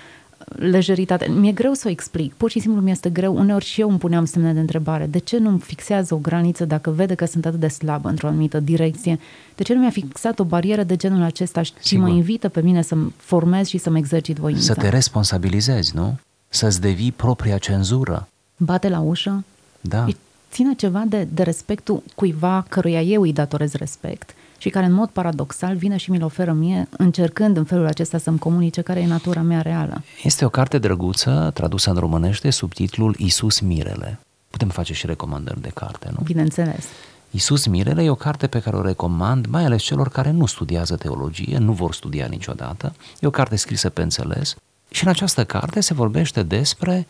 lejeritate? 0.47 1.27
Mi-e 1.29 1.51
greu 1.51 1.73
să 1.73 1.83
o 1.87 1.89
explic, 1.89 2.33
pur 2.33 2.49
și 2.49 2.59
simplu 2.59 2.81
mi-este 2.81 3.09
greu. 3.09 3.35
Uneori 3.35 3.65
și 3.65 3.81
eu 3.81 3.89
îmi 3.89 3.97
puneam 3.97 4.25
semne 4.25 4.53
de 4.53 4.59
întrebare. 4.59 5.05
De 5.05 5.17
ce 5.17 5.37
nu 5.37 5.57
fixează 5.57 6.13
o 6.13 6.17
graniță 6.17 6.65
dacă 6.65 6.89
vede 6.89 7.15
că 7.15 7.25
sunt 7.25 7.45
atât 7.45 7.59
de 7.59 7.67
slabă 7.67 8.09
într-o 8.09 8.27
anumită 8.27 8.59
direcție? 8.59 9.19
De 9.55 9.63
ce 9.63 9.73
nu 9.73 9.79
mi-a 9.79 9.89
fixat 9.89 10.39
o 10.39 10.43
barieră 10.43 10.83
de 10.83 10.95
genul 10.95 11.23
acesta 11.23 11.61
și 11.61 11.73
Sigur. 11.79 12.07
mă 12.07 12.13
invită 12.13 12.49
pe 12.49 12.61
mine 12.61 12.81
să-mi 12.81 13.13
formez 13.17 13.67
și 13.67 13.77
să-mi 13.77 13.97
exercit 13.97 14.37
voința? 14.37 14.61
Să 14.61 14.73
te 14.73 14.89
responsabilizezi, 14.89 15.95
nu? 15.95 16.17
Să-ți 16.47 16.81
devii 16.81 17.11
propria 17.11 17.57
cenzură. 17.57 18.27
Bate 18.57 18.89
la 18.89 18.99
ușă? 18.99 19.43
Da. 19.81 20.03
Îi 20.03 20.17
ține 20.51 20.73
ceva 20.73 21.03
de, 21.07 21.27
de 21.33 21.43
respectul 21.43 22.03
cuiva 22.15 22.65
căruia 22.69 23.01
eu 23.01 23.21
îi 23.21 23.33
datorez 23.33 23.73
respect 23.73 24.35
și 24.57 24.69
care 24.69 24.85
în 24.85 24.91
mod 24.91 25.09
paradoxal 25.09 25.75
vine 25.75 25.97
și 25.97 26.11
mi-l 26.11 26.23
oferă 26.23 26.51
mie, 26.51 26.87
încercând 26.97 27.57
în 27.57 27.63
felul 27.63 27.85
acesta 27.85 28.17
să-mi 28.17 28.39
comunice 28.39 28.81
care 28.81 28.99
e 28.99 29.07
natura 29.07 29.41
mea 29.41 29.61
reală. 29.61 30.03
Este 30.23 30.45
o 30.45 30.49
carte 30.49 30.77
drăguță, 30.77 31.51
tradusă 31.53 31.89
în 31.89 31.95
românește, 31.95 32.49
sub 32.49 32.73
titlul 32.73 33.15
Isus 33.17 33.59
Mirele. 33.59 34.19
Putem 34.49 34.69
face 34.69 34.93
și 34.93 35.05
recomandări 35.05 35.61
de 35.61 35.71
carte, 35.73 36.09
nu? 36.11 36.23
Bineînțeles. 36.23 36.85
Isus 37.31 37.65
Mirele 37.65 38.03
e 38.03 38.09
o 38.09 38.15
carte 38.15 38.47
pe 38.47 38.59
care 38.59 38.75
o 38.75 38.81
recomand, 38.81 39.45
mai 39.45 39.63
ales 39.65 39.81
celor 39.81 40.09
care 40.09 40.31
nu 40.31 40.45
studiază 40.45 40.95
teologie, 40.95 41.57
nu 41.57 41.71
vor 41.71 41.93
studia 41.93 42.25
niciodată. 42.25 42.93
E 43.19 43.27
o 43.27 43.29
carte 43.29 43.55
scrisă 43.55 43.89
pe 43.89 44.01
înțeles 44.01 44.55
și 44.89 45.03
în 45.03 45.09
această 45.09 45.45
carte 45.45 45.79
se 45.79 45.93
vorbește 45.93 46.43
despre 46.43 47.07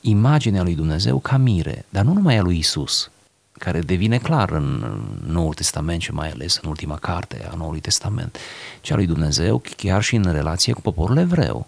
imaginea 0.00 0.62
lui 0.62 0.74
Dumnezeu 0.74 1.18
ca 1.18 1.36
mire, 1.36 1.84
dar 1.88 2.04
nu 2.04 2.12
numai 2.12 2.36
a 2.36 2.42
lui 2.42 2.58
Isus, 2.58 3.10
care 3.52 3.80
devine 3.80 4.18
clar 4.18 4.50
în 4.50 4.96
Noul 5.26 5.54
Testament 5.54 6.00
și 6.00 6.12
mai 6.12 6.30
ales 6.30 6.58
în 6.62 6.68
ultima 6.68 6.96
carte 6.96 7.48
a 7.52 7.56
Noului 7.56 7.80
Testament, 7.80 8.38
ci 8.80 8.90
a 8.90 8.94
lui 8.94 9.06
Dumnezeu 9.06 9.62
chiar 9.76 10.02
și 10.02 10.16
în 10.16 10.32
relație 10.32 10.72
cu 10.72 10.80
poporul 10.80 11.16
evreu. 11.16 11.66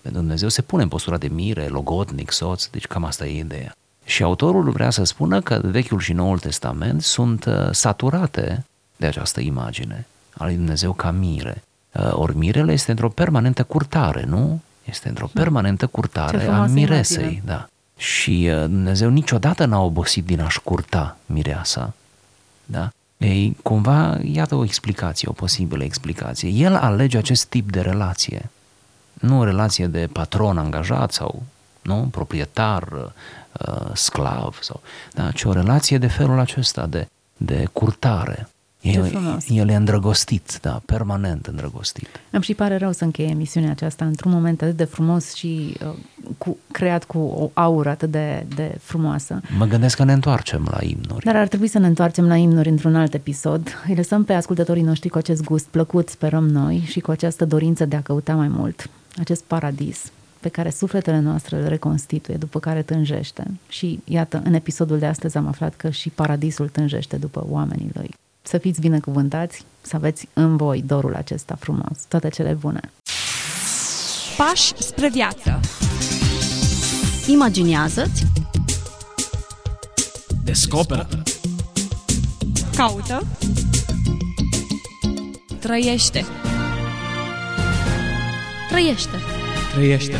Pentru 0.00 0.20
Dumnezeu 0.20 0.48
se 0.48 0.62
pune 0.62 0.82
în 0.82 0.88
postura 0.88 1.16
de 1.18 1.28
mire, 1.28 1.66
logodnic, 1.66 2.30
soț, 2.30 2.66
deci 2.66 2.86
cam 2.86 3.04
asta 3.04 3.26
e 3.26 3.38
ideea. 3.38 3.76
Și 4.04 4.22
autorul 4.22 4.70
vrea 4.70 4.90
să 4.90 5.04
spună 5.04 5.40
că 5.40 5.60
Vechiul 5.62 6.00
și 6.00 6.12
Noul 6.12 6.38
Testament 6.38 7.02
sunt 7.02 7.44
uh, 7.44 7.68
saturate 7.70 8.64
de 8.96 9.06
această 9.06 9.40
imagine 9.40 10.06
a 10.36 10.44
lui 10.44 10.54
Dumnezeu 10.54 10.92
ca 10.92 11.10
mire. 11.10 11.62
Uh, 11.92 12.10
Ori 12.12 12.36
mirele 12.36 12.72
este 12.72 12.90
într-o 12.90 13.08
permanentă 13.08 13.62
curtare, 13.62 14.24
nu? 14.24 14.60
Este 14.88 15.08
într-o 15.08 15.26
permanentă 15.32 15.84
Ce 15.84 15.90
curtare 15.90 16.36
a 16.36 16.40
frumoasă 16.40 16.72
miresei, 16.72 17.22
imagine. 17.22 17.42
da. 17.44 17.66
Și 17.96 18.50
uh, 18.52 18.60
Dumnezeu 18.60 19.10
niciodată 19.10 19.64
n-a 19.64 19.80
obosit 19.80 20.24
din 20.24 20.40
a-și 20.40 20.60
curta 20.60 21.16
mireasa, 21.26 21.94
da? 22.64 22.90
Ei, 23.16 23.56
cumva, 23.62 24.18
iată 24.22 24.54
o 24.54 24.64
explicație, 24.64 25.28
o 25.28 25.32
posibilă 25.32 25.84
explicație. 25.84 26.48
El 26.48 26.74
alege 26.74 27.16
acest 27.18 27.46
tip 27.46 27.70
de 27.70 27.80
relație, 27.80 28.50
nu 29.12 29.38
o 29.38 29.44
relație 29.44 29.86
de 29.86 30.08
patron 30.12 30.58
angajat 30.58 31.12
sau 31.12 31.42
nu, 31.82 32.08
proprietar, 32.10 32.88
uh, 32.92 33.90
sclav, 33.92 34.58
sau, 34.62 34.80
da, 35.12 35.30
ci 35.30 35.44
o 35.44 35.52
relație 35.52 35.98
de 35.98 36.06
felul 36.06 36.38
acesta, 36.38 36.86
de, 36.86 37.08
de 37.36 37.68
curtare. 37.72 38.48
Ce 38.80 38.88
El, 38.88 39.04
frumos. 39.04 39.44
el 39.48 39.68
e 39.68 39.74
îndrăgostit, 39.74 40.58
da, 40.62 40.82
permanent 40.86 41.46
îndrăgostit. 41.46 42.08
Îmi 42.30 42.42
și 42.42 42.54
pare 42.54 42.76
rău 42.76 42.92
să 42.92 43.04
încheie 43.04 43.28
emisiunea 43.28 43.70
aceasta 43.70 44.04
într-un 44.04 44.32
moment 44.32 44.62
atât 44.62 44.76
de 44.76 44.84
frumos 44.84 45.34
și 45.34 45.76
uh, 45.84 45.94
cu, 46.38 46.56
creat 46.70 47.04
cu 47.04 47.18
o 47.18 47.50
aură 47.54 47.88
atât 47.88 48.10
de, 48.10 48.46
de 48.54 48.76
frumoasă. 48.80 49.40
Mă 49.58 49.64
gândesc 49.64 49.96
că 49.96 50.04
ne 50.04 50.12
întoarcem 50.12 50.68
la 50.70 50.78
imnuri. 50.80 51.24
Dar 51.24 51.36
ar 51.36 51.48
trebui 51.48 51.68
să 51.68 51.78
ne 51.78 51.86
întoarcem 51.86 52.26
la 52.26 52.36
imnuri 52.36 52.68
într-un 52.68 52.96
alt 52.96 53.14
episod. 53.14 53.68
Îi 53.88 53.94
lăsăm 53.94 54.24
pe 54.24 54.32
ascultătorii 54.32 54.82
noștri 54.82 55.08
cu 55.08 55.18
acest 55.18 55.44
gust 55.44 55.66
plăcut, 55.66 56.08
sperăm 56.08 56.48
noi, 56.48 56.82
și 56.86 57.00
cu 57.00 57.10
această 57.10 57.44
dorință 57.44 57.84
de 57.84 57.96
a 57.96 58.02
căuta 58.02 58.34
mai 58.34 58.48
mult. 58.48 58.90
Acest 59.16 59.42
paradis 59.42 60.12
pe 60.40 60.48
care 60.48 60.70
sufletele 60.70 61.18
noastre 61.18 61.56
îl 61.56 61.68
reconstituie, 61.68 62.36
după 62.36 62.58
care 62.58 62.82
tânjește. 62.82 63.44
Și 63.68 64.00
iată, 64.04 64.42
în 64.44 64.54
episodul 64.54 64.98
de 64.98 65.06
astăzi 65.06 65.36
am 65.36 65.46
aflat 65.46 65.74
că 65.76 65.90
și 65.90 66.08
paradisul 66.08 66.68
tânjește 66.68 67.16
după 67.16 67.46
oamenii 67.48 67.90
lui. 67.92 68.10
Să 68.48 68.58
fiți 68.58 68.80
binecuvântați, 68.80 69.64
să 69.80 69.96
aveți 69.96 70.28
în 70.32 70.56
voi 70.56 70.82
dorul 70.86 71.14
acesta 71.14 71.56
frumos. 71.60 72.04
Toate 72.08 72.28
cele 72.28 72.52
bune! 72.52 72.80
Pași 74.36 74.72
spre 74.82 75.08
viață. 75.08 75.60
Imaginează-ți 77.26 78.26
Descoperă. 80.44 81.08
Caută. 82.76 83.26
Trăiește. 85.58 86.24
Trăiește. 88.68 89.16
Trăiește. 89.72 90.16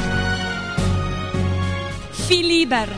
Fii 2.26 2.42
liber. 2.58 2.88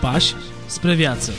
Pași 0.00 0.34
spre 0.66 0.94
viață. 0.94 1.32